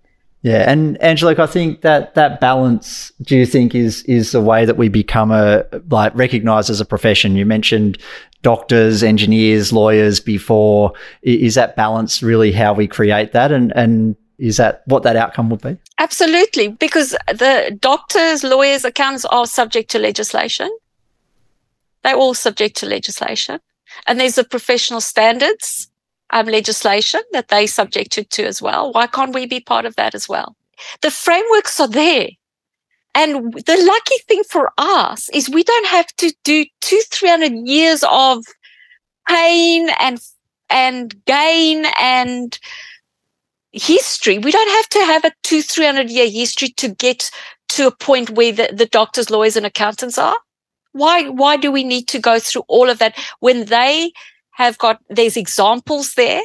Yeah, 0.46 0.70
and 0.70 0.96
Angelique, 1.02 1.40
I 1.40 1.48
think 1.48 1.80
that 1.80 2.14
that 2.14 2.38
balance, 2.40 3.10
do 3.22 3.36
you 3.36 3.46
think 3.46 3.74
is 3.74 4.04
is 4.04 4.30
the 4.30 4.40
way 4.40 4.64
that 4.64 4.76
we 4.76 4.88
become 4.88 5.32
a 5.32 5.64
like 5.90 6.14
recognized 6.14 6.70
as 6.70 6.80
a 6.80 6.84
profession? 6.84 7.34
You 7.34 7.44
mentioned 7.44 7.98
doctors, 8.42 9.02
engineers, 9.02 9.72
lawyers 9.72 10.20
before. 10.20 10.92
Is 11.22 11.56
that 11.56 11.74
balance 11.74 12.22
really 12.22 12.52
how 12.52 12.72
we 12.74 12.86
create 12.86 13.32
that? 13.32 13.50
And 13.50 13.72
and 13.74 14.14
is 14.38 14.56
that 14.58 14.82
what 14.86 15.02
that 15.02 15.16
outcome 15.16 15.50
would 15.50 15.62
be? 15.62 15.78
Absolutely, 15.98 16.68
because 16.68 17.10
the 17.26 17.76
doctors, 17.80 18.44
lawyers, 18.44 18.84
accountants 18.84 19.24
are 19.24 19.46
subject 19.46 19.90
to 19.90 19.98
legislation. 19.98 20.70
They're 22.04 22.14
all 22.14 22.34
subject 22.34 22.76
to 22.76 22.86
legislation. 22.86 23.58
And 24.06 24.20
there's 24.20 24.38
a 24.38 24.44
professional 24.44 25.00
standards 25.00 25.90
um, 26.30 26.46
legislation 26.46 27.20
that 27.32 27.48
they 27.48 27.66
subjected 27.66 28.30
to 28.30 28.44
as 28.44 28.60
well. 28.60 28.92
Why 28.92 29.06
can't 29.06 29.34
we 29.34 29.46
be 29.46 29.60
part 29.60 29.86
of 29.86 29.96
that 29.96 30.14
as 30.14 30.28
well? 30.28 30.56
The 31.02 31.10
frameworks 31.10 31.80
are 31.80 31.88
there. 31.88 32.28
And 33.14 33.54
the 33.54 33.82
lucky 33.86 34.22
thing 34.28 34.42
for 34.44 34.70
us 34.76 35.30
is 35.30 35.48
we 35.48 35.62
don't 35.62 35.86
have 35.86 36.06
to 36.18 36.34
do 36.44 36.66
two, 36.82 37.00
300 37.10 37.66
years 37.66 38.04
of 38.10 38.44
pain 39.26 39.88
and, 39.98 40.20
and 40.68 41.24
gain 41.24 41.86
and 41.98 42.58
history. 43.72 44.38
We 44.38 44.52
don't 44.52 44.70
have 44.70 44.88
to 44.90 44.98
have 45.06 45.24
a 45.24 45.32
two, 45.42 45.62
300 45.62 46.10
year 46.10 46.28
history 46.28 46.68
to 46.76 46.88
get 46.88 47.30
to 47.70 47.86
a 47.86 47.94
point 47.94 48.30
where 48.30 48.52
the, 48.52 48.70
the 48.72 48.86
doctors, 48.86 49.30
lawyers 49.30 49.56
and 49.56 49.66
accountants 49.66 50.18
are. 50.18 50.36
Why, 50.92 51.28
why 51.28 51.56
do 51.56 51.72
we 51.72 51.84
need 51.84 52.08
to 52.08 52.18
go 52.18 52.38
through 52.38 52.64
all 52.68 52.90
of 52.90 52.98
that 52.98 53.18
when 53.40 53.66
they 53.66 54.12
have 54.56 54.78
got, 54.78 55.00
there's 55.10 55.36
examples 55.36 56.14
there. 56.14 56.42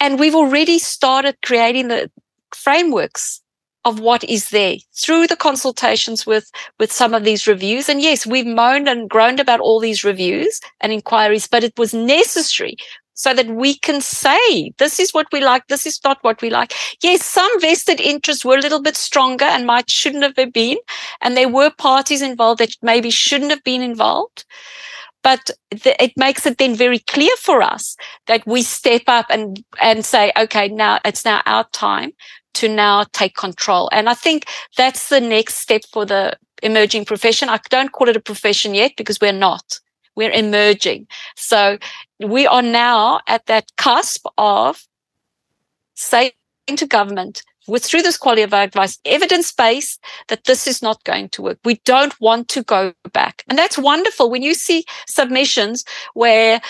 And 0.00 0.18
we've 0.18 0.34
already 0.34 0.78
started 0.78 1.36
creating 1.42 1.88
the 1.88 2.10
frameworks 2.54 3.42
of 3.84 4.00
what 4.00 4.22
is 4.24 4.50
there 4.50 4.76
through 4.94 5.26
the 5.26 5.36
consultations 5.36 6.26
with 6.26 6.50
with 6.78 6.92
some 6.92 7.14
of 7.14 7.24
these 7.24 7.46
reviews. 7.46 7.88
And 7.88 8.02
yes 8.02 8.26
we've 8.26 8.46
moaned 8.46 8.88
and 8.88 9.08
groaned 9.08 9.40
about 9.40 9.60
all 9.60 9.80
these 9.80 10.04
reviews 10.04 10.60
and 10.80 10.92
inquiries 10.92 11.46
but 11.46 11.64
it 11.64 11.78
was 11.78 11.94
necessary 11.94 12.76
so 13.14 13.34
that 13.34 13.46
we 13.48 13.74
can 13.74 14.00
say 14.00 14.72
this 14.78 15.00
is 15.00 15.12
what 15.12 15.26
we 15.32 15.40
like 15.40 15.66
this 15.68 15.86
is 15.86 16.00
not 16.04 16.18
what 16.22 16.42
we 16.42 16.50
like. 16.50 16.74
Yes 17.02 17.24
some 17.24 17.60
vested 17.60 18.00
interests 18.00 18.44
were 18.44 18.56
a 18.56 18.60
little 18.60 18.82
bit 18.82 18.96
stronger 18.96 19.46
and 19.46 19.66
might 19.66 19.88
shouldn't 19.88 20.24
have 20.24 20.52
been 20.52 20.78
and 21.22 21.36
there 21.36 21.48
were 21.48 21.70
parties 21.70 22.20
involved 22.20 22.60
that 22.60 22.76
maybe 22.82 23.10
shouldn't 23.10 23.50
have 23.50 23.64
been 23.64 23.82
involved 23.82 24.44
but 25.22 25.50
it 25.70 26.12
makes 26.16 26.46
it 26.46 26.58
then 26.58 26.74
very 26.74 27.00
clear 27.00 27.34
for 27.38 27.62
us 27.62 27.96
that 28.26 28.46
we 28.46 28.62
step 28.62 29.02
up 29.06 29.26
and 29.30 29.62
and 29.80 30.04
say 30.04 30.32
okay 30.38 30.68
now 30.68 30.98
it's 31.04 31.24
now 31.24 31.42
our 31.46 31.64
time 31.72 32.12
to 32.54 32.68
now 32.68 33.04
take 33.12 33.36
control. 33.36 33.88
And 33.92 34.08
i 34.08 34.14
think 34.14 34.46
that's 34.76 35.08
the 35.08 35.20
next 35.20 35.56
step 35.56 35.82
for 35.92 36.04
the 36.04 36.36
emerging 36.62 37.04
profession. 37.04 37.48
I 37.48 37.60
don't 37.70 37.92
call 37.92 38.08
it 38.08 38.16
a 38.16 38.20
profession 38.20 38.74
yet 38.74 38.92
because 38.96 39.20
we're 39.20 39.32
not. 39.32 39.80
We're 40.16 40.32
emerging. 40.32 41.06
So 41.36 41.78
we 42.18 42.46
are 42.46 42.62
now 42.62 43.20
at 43.28 43.46
that 43.46 43.70
cusp 43.76 44.26
of 44.36 44.82
saying 45.94 46.32
to 46.76 46.86
government 46.86 47.42
with 47.68 47.84
through 47.84 48.02
this 48.02 48.16
quality 48.16 48.42
of 48.42 48.54
advice, 48.54 48.98
evidence 49.04 49.52
based 49.52 50.02
that 50.28 50.44
this 50.44 50.66
is 50.66 50.82
not 50.82 51.04
going 51.04 51.28
to 51.30 51.42
work. 51.42 51.58
We 51.64 51.80
don't 51.84 52.18
want 52.20 52.48
to 52.48 52.62
go 52.62 52.92
back. 53.12 53.44
And 53.48 53.58
that's 53.58 53.78
wonderful 53.78 54.30
when 54.30 54.42
you 54.42 54.54
see 54.54 54.84
submissions 55.06 55.84
where 56.14 56.60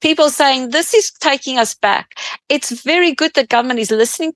people 0.00 0.30
saying 0.30 0.70
this 0.70 0.92
is 0.94 1.10
taking 1.20 1.58
us 1.58 1.74
back. 1.74 2.14
It's 2.48 2.82
very 2.82 3.14
good 3.14 3.34
that 3.34 3.48
government 3.48 3.80
is 3.80 3.90
listening, 3.90 4.34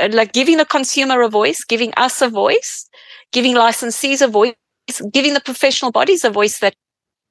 uh, 0.00 0.08
like 0.12 0.32
giving 0.32 0.56
the 0.56 0.64
consumer 0.64 1.20
a 1.22 1.28
voice, 1.28 1.64
giving 1.64 1.92
us 1.96 2.22
a 2.22 2.28
voice, 2.28 2.88
giving 3.32 3.54
licensees 3.54 4.22
a 4.22 4.28
voice, 4.28 4.54
giving 5.12 5.34
the 5.34 5.40
professional 5.40 5.90
bodies 5.90 6.24
a 6.24 6.30
voice 6.30 6.60
that 6.60 6.74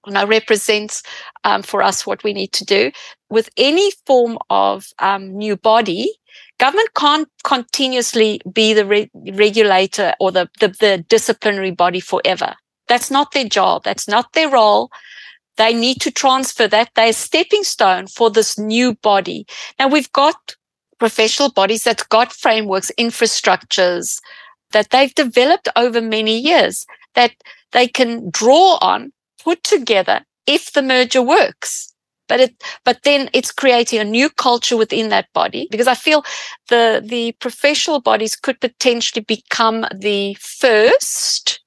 you 0.05 0.13
know, 0.13 0.25
represents 0.25 1.03
um, 1.43 1.63
for 1.63 1.81
us 1.81 2.05
what 2.05 2.23
we 2.23 2.33
need 2.33 2.51
to 2.53 2.65
do. 2.65 2.91
With 3.29 3.49
any 3.57 3.91
form 4.05 4.37
of 4.49 4.87
um, 4.99 5.35
new 5.35 5.55
body, 5.55 6.11
government 6.59 6.93
can't 6.95 7.27
continuously 7.43 8.41
be 8.51 8.73
the 8.73 8.85
re- 8.85 9.11
regulator 9.33 10.13
or 10.19 10.31
the, 10.31 10.49
the, 10.59 10.69
the 10.69 11.05
disciplinary 11.09 11.71
body 11.71 11.99
forever. 11.99 12.55
That's 12.87 13.09
not 13.09 13.31
their 13.31 13.47
job. 13.47 13.83
That's 13.83 14.07
not 14.07 14.33
their 14.33 14.49
role. 14.49 14.91
They 15.57 15.73
need 15.73 16.01
to 16.01 16.11
transfer 16.11 16.67
that. 16.67 16.89
They're 16.95 17.13
stepping 17.13 17.63
stone 17.63 18.07
for 18.07 18.29
this 18.29 18.59
new 18.59 18.95
body. 18.95 19.45
Now 19.79 19.87
we've 19.87 20.11
got 20.11 20.55
professional 20.99 21.51
bodies 21.51 21.83
that 21.83 22.07
got 22.09 22.31
frameworks, 22.31 22.91
infrastructures 22.99 24.19
that 24.71 24.89
they've 24.89 25.13
developed 25.15 25.69
over 25.75 26.01
many 26.01 26.37
years 26.37 26.85
that 27.15 27.31
they 27.71 27.87
can 27.87 28.29
draw 28.29 28.77
on, 28.81 29.11
put 29.43 29.63
together 29.63 30.21
if 30.47 30.73
the 30.73 30.81
merger 30.81 31.21
works 31.21 31.94
but 32.27 32.39
it 32.39 32.63
but 32.83 33.03
then 33.03 33.29
it's 33.33 33.51
creating 33.51 33.99
a 33.99 34.03
new 34.03 34.29
culture 34.29 34.77
within 34.77 35.09
that 35.09 35.31
body 35.33 35.67
because 35.71 35.87
i 35.87 35.95
feel 35.95 36.23
the 36.69 37.03
the 37.05 37.31
professional 37.33 37.99
bodies 38.01 38.35
could 38.35 38.59
potentially 38.59 39.23
become 39.23 39.85
the 39.93 40.35
first 40.39 41.61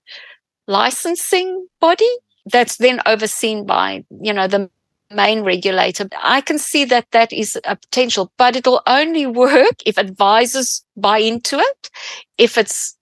licensing 0.67 1.67
body 1.81 2.11
that's 2.47 2.77
then 2.77 3.01
overseen 3.07 3.67
by 3.67 4.05
you 4.23 4.33
know 4.33 4.47
the 4.47 4.71
main 5.11 5.43
regulator. 5.43 6.09
I 6.23 6.41
can 6.41 6.59
see 6.59 6.85
that 6.87 7.07
that 7.13 7.33
is 7.33 7.59
a 7.65 7.77
potential 7.77 8.33
but 8.37 8.57
it'll 8.57 8.83
only 8.87 9.27
work 9.27 9.77
if 9.87 9.99
advisors 9.99 10.85
buy 10.97 11.19
into 11.19 11.59
it 11.59 11.91
if 12.37 12.59
it's 12.59 12.97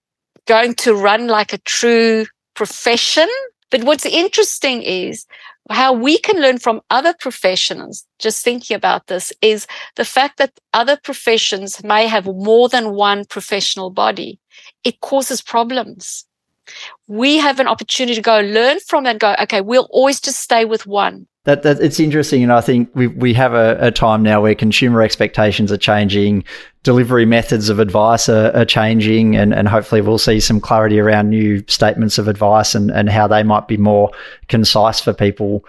going 0.45 0.73
to 0.75 0.93
run 0.93 1.27
like 1.27 1.53
a 1.53 1.57
true 1.59 2.25
profession. 2.53 3.27
But 3.69 3.83
what's 3.83 4.05
interesting 4.05 4.81
is 4.81 5.25
how 5.69 5.93
we 5.93 6.17
can 6.17 6.41
learn 6.41 6.57
from 6.57 6.81
other 6.89 7.13
professionals, 7.19 8.05
just 8.19 8.43
thinking 8.43 8.75
about 8.75 9.07
this, 9.07 9.33
is 9.41 9.67
the 9.95 10.05
fact 10.05 10.37
that 10.37 10.59
other 10.73 10.97
professions 10.97 11.83
may 11.83 12.07
have 12.07 12.25
more 12.25 12.69
than 12.69 12.93
one 12.93 13.25
professional 13.25 13.89
body. 13.89 14.39
It 14.83 15.01
causes 15.01 15.41
problems. 15.41 16.25
We 17.07 17.37
have 17.37 17.59
an 17.59 17.67
opportunity 17.67 18.15
to 18.15 18.21
go 18.21 18.39
learn 18.39 18.79
from 18.79 19.05
and 19.05 19.19
go, 19.19 19.35
okay, 19.41 19.61
we'll 19.61 19.87
always 19.91 20.19
just 20.19 20.41
stay 20.41 20.65
with 20.65 20.85
one. 20.85 21.27
That, 21.47 21.63
that 21.63 21.79
it's 21.79 21.97
interesting, 21.97 22.43
and 22.43 22.51
I 22.51 22.59
think 22.59 22.89
we 22.93 23.07
we 23.07 23.33
have 23.35 23.53
a, 23.53 23.77
a, 23.79 23.89
time 23.89 24.21
now 24.21 24.41
where 24.41 24.53
consumer 24.53 25.01
expectations 25.01 25.71
are 25.71 25.77
changing, 25.77 26.43
delivery 26.83 27.25
methods 27.25 27.69
of 27.69 27.79
advice 27.79 28.27
are, 28.27 28.53
are, 28.53 28.65
changing, 28.65 29.37
and, 29.37 29.53
and 29.53 29.65
hopefully 29.65 30.01
we'll 30.01 30.17
see 30.17 30.41
some 30.41 30.59
clarity 30.59 30.99
around 30.99 31.29
new 31.29 31.63
statements 31.69 32.17
of 32.17 32.27
advice 32.27 32.75
and, 32.75 32.91
and 32.91 33.09
how 33.09 33.27
they 33.27 33.43
might 33.43 33.65
be 33.69 33.77
more 33.77 34.11
concise 34.49 34.99
for 34.99 35.13
people. 35.13 35.63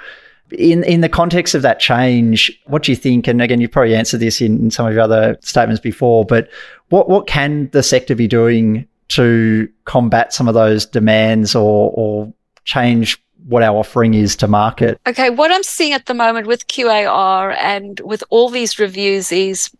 In 0.51 0.83
in 0.83 1.01
the 1.01 1.09
context 1.09 1.55
of 1.55 1.63
that 1.63 1.79
change, 1.79 2.51
what 2.67 2.83
do 2.83 2.91
you 2.91 2.97
think? 2.97 3.29
And 3.29 3.41
again, 3.41 3.61
you've 3.61 3.71
probably 3.71 3.95
answered 3.95 4.19
this 4.19 4.41
in, 4.41 4.59
in 4.59 4.71
some 4.73 4.85
of 4.85 4.93
your 4.93 5.03
other 5.03 5.39
statements 5.43 5.81
before, 5.81 6.25
but 6.25 6.49
what 6.89 7.09
what 7.09 7.29
can 7.29 7.71
the 7.71 7.85
sector 7.85 8.17
be 8.17 8.27
doing 8.27 8.85
to 9.11 9.69
combat 9.85 10.33
some 10.33 10.49
of 10.49 10.55
those 10.55 10.85
demands 10.87 11.55
or 11.55 11.93
or 11.95 12.33
change 12.65 13.23
what 13.49 13.63
our 13.63 13.79
offering 13.79 14.13
is 14.13 14.37
to 14.37 14.47
market. 14.47 15.01
Okay, 15.07 15.31
what 15.31 15.51
I'm 15.51 15.63
seeing 15.63 15.95
at 15.95 16.07
the 16.07 16.15
moment 16.15 16.47
with 16.47 16.69
QAR 16.69 17.57
and 17.59 17.99
with 18.01 18.23
all 18.29 18.51
these 18.51 18.79
reviews 18.79 19.33
is 19.33 19.71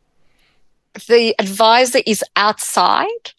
the 1.07 1.35
advisor 1.39 2.01
is 2.07 2.25
outside. 2.37 3.33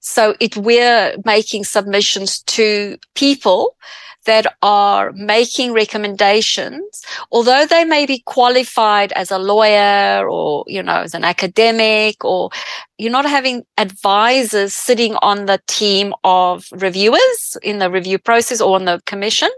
So 0.00 0.34
it 0.40 0.56
we're 0.56 1.14
making 1.24 1.64
submissions 1.64 2.42
to 2.42 2.96
people 3.14 3.76
that 4.24 4.46
are 4.62 5.12
making 5.12 5.72
recommendations, 5.72 7.02
although 7.30 7.66
they 7.66 7.84
may 7.84 8.06
be 8.06 8.20
qualified 8.26 9.12
as 9.12 9.30
a 9.30 9.38
lawyer 9.38 10.28
or, 10.28 10.64
you 10.66 10.82
know, 10.82 11.00
as 11.02 11.14
an 11.14 11.24
academic, 11.24 12.24
or 12.24 12.50
you're 12.98 13.12
not 13.12 13.26
having 13.26 13.64
advisors 13.78 14.74
sitting 14.74 15.16
on 15.16 15.46
the 15.46 15.60
team 15.66 16.14
of 16.24 16.66
reviewers 16.72 17.56
in 17.62 17.78
the 17.78 17.90
review 17.90 18.18
process 18.18 18.60
or 18.60 18.76
on 18.76 18.84
the 18.84 19.00
commission, 19.06 19.50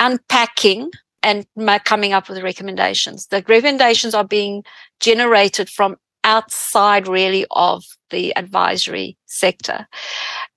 unpacking 0.00 0.90
and 1.22 1.46
coming 1.84 2.12
up 2.12 2.28
with 2.28 2.42
recommendations. 2.42 3.26
The 3.28 3.44
recommendations 3.48 4.14
are 4.14 4.24
being 4.24 4.62
generated 5.00 5.70
from 5.70 5.96
outside 6.22 7.08
really 7.08 7.46
of 7.50 7.84
the 8.10 8.36
advisory 8.36 9.16
sector. 9.26 9.86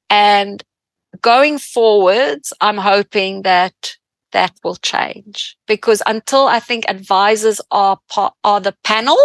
And 0.09 0.63
going 1.21 1.57
forwards, 1.57 2.53
I'm 2.61 2.77
hoping 2.77 3.43
that 3.43 3.95
that 4.31 4.51
will 4.63 4.75
change 4.77 5.57
because 5.67 6.01
until 6.05 6.47
I 6.47 6.59
think 6.59 6.85
advisors 6.87 7.61
are 7.71 7.97
part, 8.09 8.33
are 8.43 8.59
the 8.59 8.75
panel, 8.83 9.17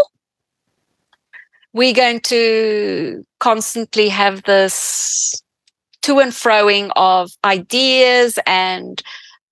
we're 1.72 1.94
going 1.94 2.20
to 2.20 3.24
constantly 3.40 4.09
have 4.09 4.42
this 4.44 5.42
to 6.02 6.18
and 6.18 6.33
froing 6.33 6.90
of 6.96 7.31
ideas 7.44 8.38
and 8.46 9.02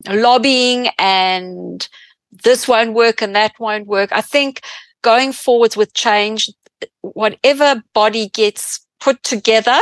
lobbying 0.08 0.88
and 0.98 1.88
this 2.44 2.68
won't 2.68 2.94
work 2.94 3.22
and 3.22 3.34
that 3.34 3.52
won't 3.58 3.86
work. 3.86 4.12
I 4.12 4.20
think 4.20 4.62
going 5.02 5.32
forwards 5.32 5.76
with 5.76 5.94
change, 5.94 6.50
whatever 7.02 7.82
body 7.94 8.28
gets 8.28 8.84
put 9.00 9.22
together, 9.22 9.78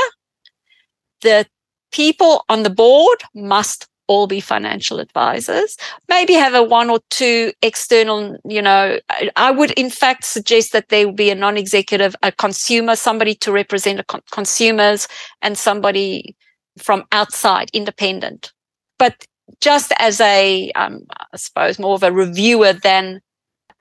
the 1.23 1.47
people 1.93 2.45
on 2.49 2.63
the 2.63 2.71
board 2.71 3.23
must 3.35 3.87
all 4.09 4.27
be 4.27 4.41
financial 4.41 4.99
advisors. 4.99 5.77
Maybe 6.09 6.33
have 6.33 6.55
a 6.55 6.63
one 6.63 6.91
or 6.91 7.01
two 7.11 7.53
external, 7.63 8.39
you 8.45 8.63
know, 8.63 8.99
I 9.37 9.51
would 9.51 9.71
in 9.73 9.91
fact 9.91 10.25
suggest 10.25 10.73
that 10.73 10.89
there 10.89 11.13
be 11.13 11.31
a 11.31 11.35
non-executive, 11.35 12.17
a 12.23 12.33
consumer, 12.33 12.97
somebody 12.97 13.35
to 13.37 13.53
represent 13.53 14.05
con- 14.07 14.23
consumers 14.31 15.07
and 15.43 15.57
somebody 15.57 16.35
from 16.79 17.05
outside, 17.13 17.71
independent. 17.73 18.53
But 18.99 19.27
just 19.61 19.93
as 19.99 20.21
a, 20.21 20.71
um, 20.73 21.01
I 21.33 21.37
suppose, 21.37 21.79
more 21.79 21.95
of 21.95 22.03
a 22.03 22.13
reviewer 22.13 22.73
than 22.73 23.21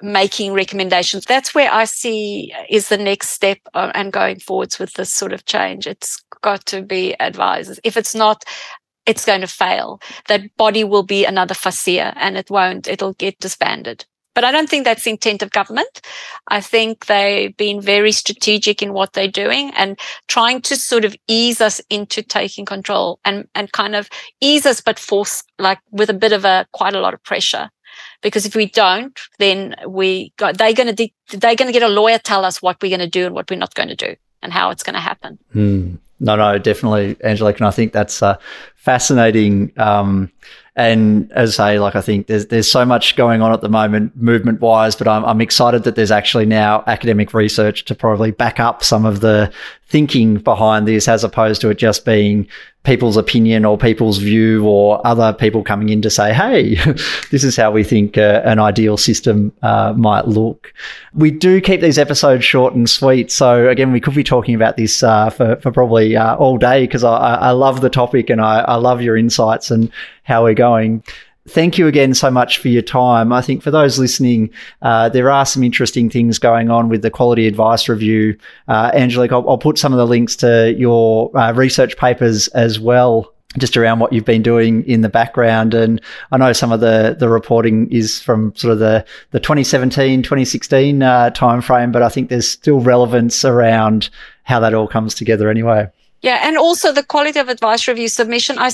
making 0.02 0.54
recommendations. 0.54 1.26
That's 1.26 1.56
where 1.56 1.72
I 1.72 1.86
see 1.86 2.54
is 2.70 2.90
the 2.90 2.98
next 2.98 3.30
step 3.30 3.60
uh, 3.74 3.92
and 3.96 4.14
going 4.14 4.40
forwards 4.40 4.80
with 4.80 4.94
this 4.94 5.12
sort 5.12 5.34
of 5.34 5.46
change. 5.46 5.88
It's 5.88 6.24
got 6.42 6.66
to 6.68 6.82
be 6.82 7.20
advisors. 7.20 7.80
If 7.84 7.98
it's 7.98 8.16
not, 8.16 8.44
it's 9.06 9.26
going 9.26 9.42
to 9.42 9.48
fail. 9.48 10.02
That 10.28 10.56
body 10.58 10.84
will 10.84 11.04
be 11.04 11.26
another 11.26 11.56
FASEA 11.56 12.14
and 12.16 12.38
it 12.38 12.50
won't, 12.50 12.88
it'll 12.88 13.14
get 13.14 13.40
disbanded. 13.40 14.06
But 14.36 14.44
I 14.44 14.52
don't 14.52 14.70
think 14.70 14.86
that's 14.86 15.04
the 15.04 15.10
intent 15.10 15.42
of 15.42 15.50
government. 15.50 16.00
I 16.50 16.62
think 16.62 17.08
they've 17.08 17.58
been 17.58 17.82
very 17.82 18.12
strategic 18.12 18.84
in 18.84 18.94
what 18.94 19.14
they're 19.14 19.28
doing 19.28 19.72
and 19.76 20.00
trying 20.28 20.62
to 20.62 20.76
sort 20.76 21.06
of 21.06 21.16
ease 21.28 21.60
us 21.60 21.82
into 21.90 22.22
taking 22.22 22.64
control 22.64 23.20
and, 23.26 23.48
and 23.56 23.72
kind 23.72 23.96
of 23.96 24.10
ease 24.40 24.68
us, 24.68 24.80
but 24.80 25.00
force 25.00 25.44
like 25.58 25.80
with 25.90 26.12
a 26.12 26.14
bit 26.14 26.34
of 26.34 26.46
a 26.46 26.68
quite 26.72 26.94
a 26.94 27.00
lot 27.00 27.16
of 27.16 27.24
pressure. 27.24 27.72
Because 28.22 28.46
if 28.46 28.56
we 28.56 28.66
don't, 28.66 29.18
then 29.38 29.76
we 29.88 30.34
got, 30.38 30.58
they're 30.58 30.74
going 30.74 30.88
to, 30.88 30.94
de- 30.94 31.14
they're 31.30 31.56
going 31.56 31.72
to 31.72 31.80
get 31.80 31.84
a 31.84 31.88
lawyer 31.88 32.18
tell 32.18 32.44
us 32.44 32.62
what 32.62 32.82
we're 32.82 32.90
going 32.90 33.00
to 33.00 33.08
do 33.08 33.26
and 33.26 33.36
what 33.36 33.50
we're 33.50 33.58
not 33.58 33.76
going 33.76 33.90
to 33.90 33.96
do 33.96 34.16
and 34.42 34.52
how 34.52 34.70
it's 34.72 34.84
going 34.84 34.96
to 34.96 35.00
happen. 35.00 35.38
Mm. 35.54 36.00
No, 36.20 36.36
no, 36.36 36.58
definitely, 36.58 37.16
Angelique, 37.24 37.60
and 37.60 37.68
I 37.68 37.72
think 37.72 37.94
that's 37.94 38.24
uh, 38.24 38.38
fascinating. 38.76 39.72
Um, 39.78 40.32
and 40.78 41.32
as 41.32 41.60
I 41.60 41.74
say, 41.74 41.80
like 41.80 41.96
I 41.96 42.02
think 42.02 42.28
there's 42.28 42.46
there's 42.46 42.72
so 42.72 42.86
much 42.86 43.16
going 43.16 43.42
on 43.42 43.52
at 43.52 43.62
the 43.62 43.70
moment, 43.70 44.16
movement 44.16 44.62
wise, 44.62 44.96
but 44.96 45.08
I'm 45.08 45.26
I'm 45.26 45.42
excited 45.42 45.84
that 45.86 45.96
there's 45.96 46.12
actually 46.12 46.46
now 46.46 46.84
academic 46.86 47.34
research 47.34 47.84
to 47.86 47.96
probably 47.96 48.30
back 48.30 48.60
up 48.60 48.84
some 48.84 49.04
of 49.04 49.22
the 49.22 49.52
thinking 49.88 50.36
behind 50.36 50.88
this, 50.88 51.08
as 51.08 51.24
opposed 51.24 51.62
to 51.62 51.70
it 51.70 51.80
just 51.80 52.06
being 52.06 52.48
people's 52.84 53.18
opinion 53.18 53.66
or 53.66 53.78
people's 53.78 54.18
view 54.18 54.66
or 54.66 55.06
other 55.06 55.34
people 55.34 55.62
coming 55.62 55.90
in 55.90 56.02
to 56.02 56.10
say, 56.10 56.34
hey, 56.34 56.76
this 57.32 57.44
is 57.44 57.58
how 57.58 57.70
we 57.70 57.84
think 57.84 58.18
uh, 58.18 58.42
an 58.46 58.60
ideal 58.60 58.96
system 58.96 59.52
uh, 59.62 59.94
might 59.98 60.26
look. 60.26 60.74
We 61.14 61.32
do 61.32 61.60
keep 61.60 61.82
these 61.82 61.98
episodes 61.98 62.46
short 62.46 62.76
and 62.76 62.90
sweet. 62.90 63.30
So, 63.30 63.68
again, 63.68 63.92
we 63.92 64.00
could 64.00 64.16
be 64.16 64.24
talking 64.24 64.56
about 64.56 64.78
this 64.78 65.04
uh, 65.04 65.30
for, 65.30 65.58
for 65.58 65.70
probably 65.70 66.16
uh, 66.16 66.38
all 66.38 66.58
day 66.58 66.86
because 66.86 67.04
I, 67.04 67.18
I 67.18 67.52
love 67.52 67.82
the 67.82 67.90
topic 67.90 68.30
and 68.30 68.40
I, 68.40 68.60
I 68.60 68.76
love 68.76 69.02
your 69.02 69.18
insights 69.18 69.70
and 69.70 69.92
how 70.28 70.44
we're 70.44 70.54
going 70.54 71.02
thank 71.48 71.78
you 71.78 71.88
again 71.88 72.14
so 72.14 72.30
much 72.30 72.58
for 72.60 72.68
your 72.68 72.82
time. 72.82 73.32
I 73.32 73.42
think 73.42 73.64
for 73.64 73.72
those 73.72 73.98
listening, 73.98 74.50
uh, 74.82 75.10
there 75.10 75.32
are 75.32 75.46
some 75.46 75.64
interesting 75.64 76.10
things 76.10 76.40
going 76.40 76.70
on 76.70 76.90
with 76.90 77.02
the 77.02 77.10
quality 77.10 77.48
advice 77.48 77.88
review. 77.90 78.38
Uh, 78.68 78.92
Angelique, 78.94 79.32
I'll, 79.32 79.48
I'll, 79.50 79.58
put 79.58 79.78
some 79.78 79.94
of 79.94 79.98
the 79.98 80.06
links 80.06 80.36
to 80.38 80.74
your 80.78 81.36
uh, 81.38 81.54
research 81.54 81.98
papers 81.98 82.48
as 82.50 82.80
well. 82.80 83.34
Just 83.58 83.78
around 83.78 84.00
what 84.00 84.12
you've 84.14 84.26
been 84.26 84.44
doing 84.44 84.84
in 84.84 85.02
the 85.02 85.10
background. 85.10 85.74
And 85.74 86.02
I 86.32 86.38
know 86.38 86.54
some 86.54 86.72
of 86.72 86.82
the, 86.82 87.16
the 87.18 87.30
reporting 87.30 87.90
is 87.92 88.22
from 88.22 88.54
sort 88.56 88.74
of 88.74 88.80
the, 88.80 89.06
the 89.32 89.40
2017, 89.40 90.22
2016 90.22 91.02
uh, 91.02 91.30
timeframe, 91.32 91.92
but 91.92 92.04
I 92.04 92.10
think 92.10 92.30
there's 92.30 92.52
still 92.52 92.82
relevance 92.82 93.46
around 93.46 94.10
how 94.44 94.60
that 94.60 94.74
all 94.74 94.88
comes 94.88 95.16
together 95.16 95.50
anyway. 95.50 95.88
Yeah, 96.22 96.42
and 96.44 96.58
also 96.58 96.92
the 96.92 97.04
quality 97.04 97.40
of 97.40 97.48
advice 97.48 97.88
review 97.88 98.10
submission. 98.10 98.60
I 98.60 98.72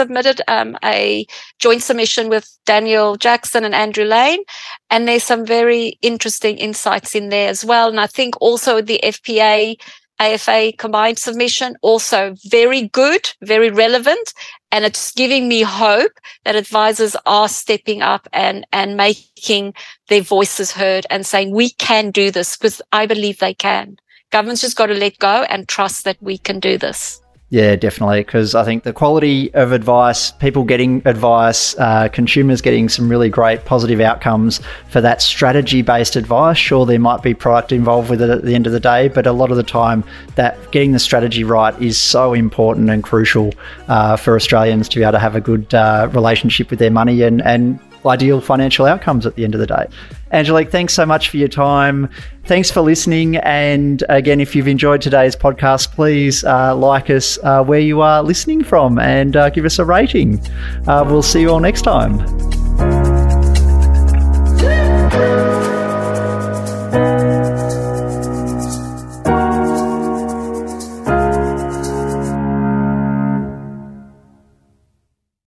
submitted 0.00 0.40
um, 0.48 0.78
a 0.82 1.26
joint 1.58 1.82
submission 1.82 2.30
with 2.30 2.46
Daniel 2.64 3.16
Jackson 3.16 3.64
and 3.64 3.74
Andrew 3.74 4.04
Lane, 4.04 4.42
and 4.88 5.06
there's 5.06 5.24
some 5.24 5.44
very 5.44 5.98
interesting 6.00 6.56
insights 6.56 7.14
in 7.14 7.28
there 7.28 7.50
as 7.50 7.64
well. 7.64 7.88
And 7.90 8.00
I 8.00 8.06
think 8.06 8.34
also 8.40 8.80
the 8.80 8.98
FPA 9.02 9.76
AFA 10.18 10.72
combined 10.78 11.18
submission 11.18 11.76
also 11.82 12.34
very 12.46 12.88
good, 12.88 13.30
very 13.42 13.70
relevant, 13.70 14.32
and 14.72 14.86
it's 14.86 15.12
giving 15.12 15.48
me 15.48 15.60
hope 15.62 16.12
that 16.44 16.56
advisors 16.56 17.14
are 17.26 17.48
stepping 17.48 18.00
up 18.00 18.26
and 18.32 18.66
and 18.72 18.96
making 18.96 19.74
their 20.08 20.22
voices 20.22 20.72
heard 20.72 21.06
and 21.10 21.26
saying 21.26 21.50
we 21.50 21.70
can 21.70 22.10
do 22.10 22.30
this 22.30 22.56
because 22.56 22.80
I 22.92 23.04
believe 23.04 23.38
they 23.38 23.54
can. 23.54 23.96
Government's 24.30 24.62
just 24.62 24.76
got 24.76 24.86
to 24.86 24.94
let 24.94 25.18
go 25.18 25.44
and 25.50 25.68
trust 25.68 26.04
that 26.04 26.16
we 26.20 26.38
can 26.38 26.60
do 26.60 26.78
this. 26.78 27.19
Yeah, 27.50 27.74
definitely. 27.74 28.20
Because 28.20 28.54
I 28.54 28.62
think 28.64 28.84
the 28.84 28.92
quality 28.92 29.52
of 29.54 29.72
advice, 29.72 30.30
people 30.30 30.62
getting 30.62 31.02
advice, 31.04 31.76
uh, 31.78 32.08
consumers 32.08 32.60
getting 32.60 32.88
some 32.88 33.08
really 33.08 33.28
great 33.28 33.64
positive 33.64 33.98
outcomes 33.98 34.60
for 34.88 35.00
that 35.00 35.20
strategy 35.20 35.82
based 35.82 36.14
advice. 36.14 36.56
Sure, 36.56 36.86
there 36.86 37.00
might 37.00 37.24
be 37.24 37.34
product 37.34 37.72
involved 37.72 38.08
with 38.08 38.22
it 38.22 38.30
at 38.30 38.44
the 38.44 38.54
end 38.54 38.68
of 38.68 38.72
the 38.72 38.78
day, 38.78 39.08
but 39.08 39.26
a 39.26 39.32
lot 39.32 39.50
of 39.50 39.56
the 39.56 39.64
time, 39.64 40.04
that 40.36 40.70
getting 40.70 40.92
the 40.92 41.00
strategy 41.00 41.42
right 41.42 41.76
is 41.82 42.00
so 42.00 42.34
important 42.34 42.88
and 42.88 43.02
crucial 43.02 43.52
uh, 43.88 44.16
for 44.16 44.36
Australians 44.36 44.88
to 44.88 45.00
be 45.00 45.02
able 45.02 45.12
to 45.12 45.18
have 45.18 45.34
a 45.34 45.40
good 45.40 45.74
uh, 45.74 46.08
relationship 46.12 46.70
with 46.70 46.78
their 46.78 46.90
money 46.90 47.22
and, 47.22 47.42
and 47.42 47.80
ideal 48.06 48.40
financial 48.40 48.86
outcomes 48.86 49.26
at 49.26 49.34
the 49.36 49.44
end 49.44 49.54
of 49.54 49.60
the 49.60 49.66
day. 49.66 49.86
Angelique, 50.32 50.70
thanks 50.70 50.94
so 50.94 51.04
much 51.04 51.28
for 51.28 51.36
your 51.36 51.48
time. 51.48 52.08
Thanks 52.44 52.70
for 52.70 52.80
listening. 52.80 53.36
And 53.38 54.02
again, 54.08 54.40
if 54.40 54.54
you've 54.54 54.68
enjoyed 54.68 55.00
today's 55.02 55.36
podcast, 55.36 55.92
please 55.92 56.44
uh, 56.44 56.74
like 56.74 57.10
us 57.10 57.38
uh, 57.42 57.62
where 57.64 57.80
you 57.80 58.00
are 58.00 58.22
listening 58.22 58.64
from 58.64 58.98
and 58.98 59.36
uh, 59.36 59.50
give 59.50 59.64
us 59.64 59.78
a 59.78 59.84
rating. 59.84 60.40
Uh, 60.86 61.04
we'll 61.06 61.22
see 61.22 61.42
you 61.42 61.50
all 61.50 61.60
next 61.60 61.82
time. 61.82 63.19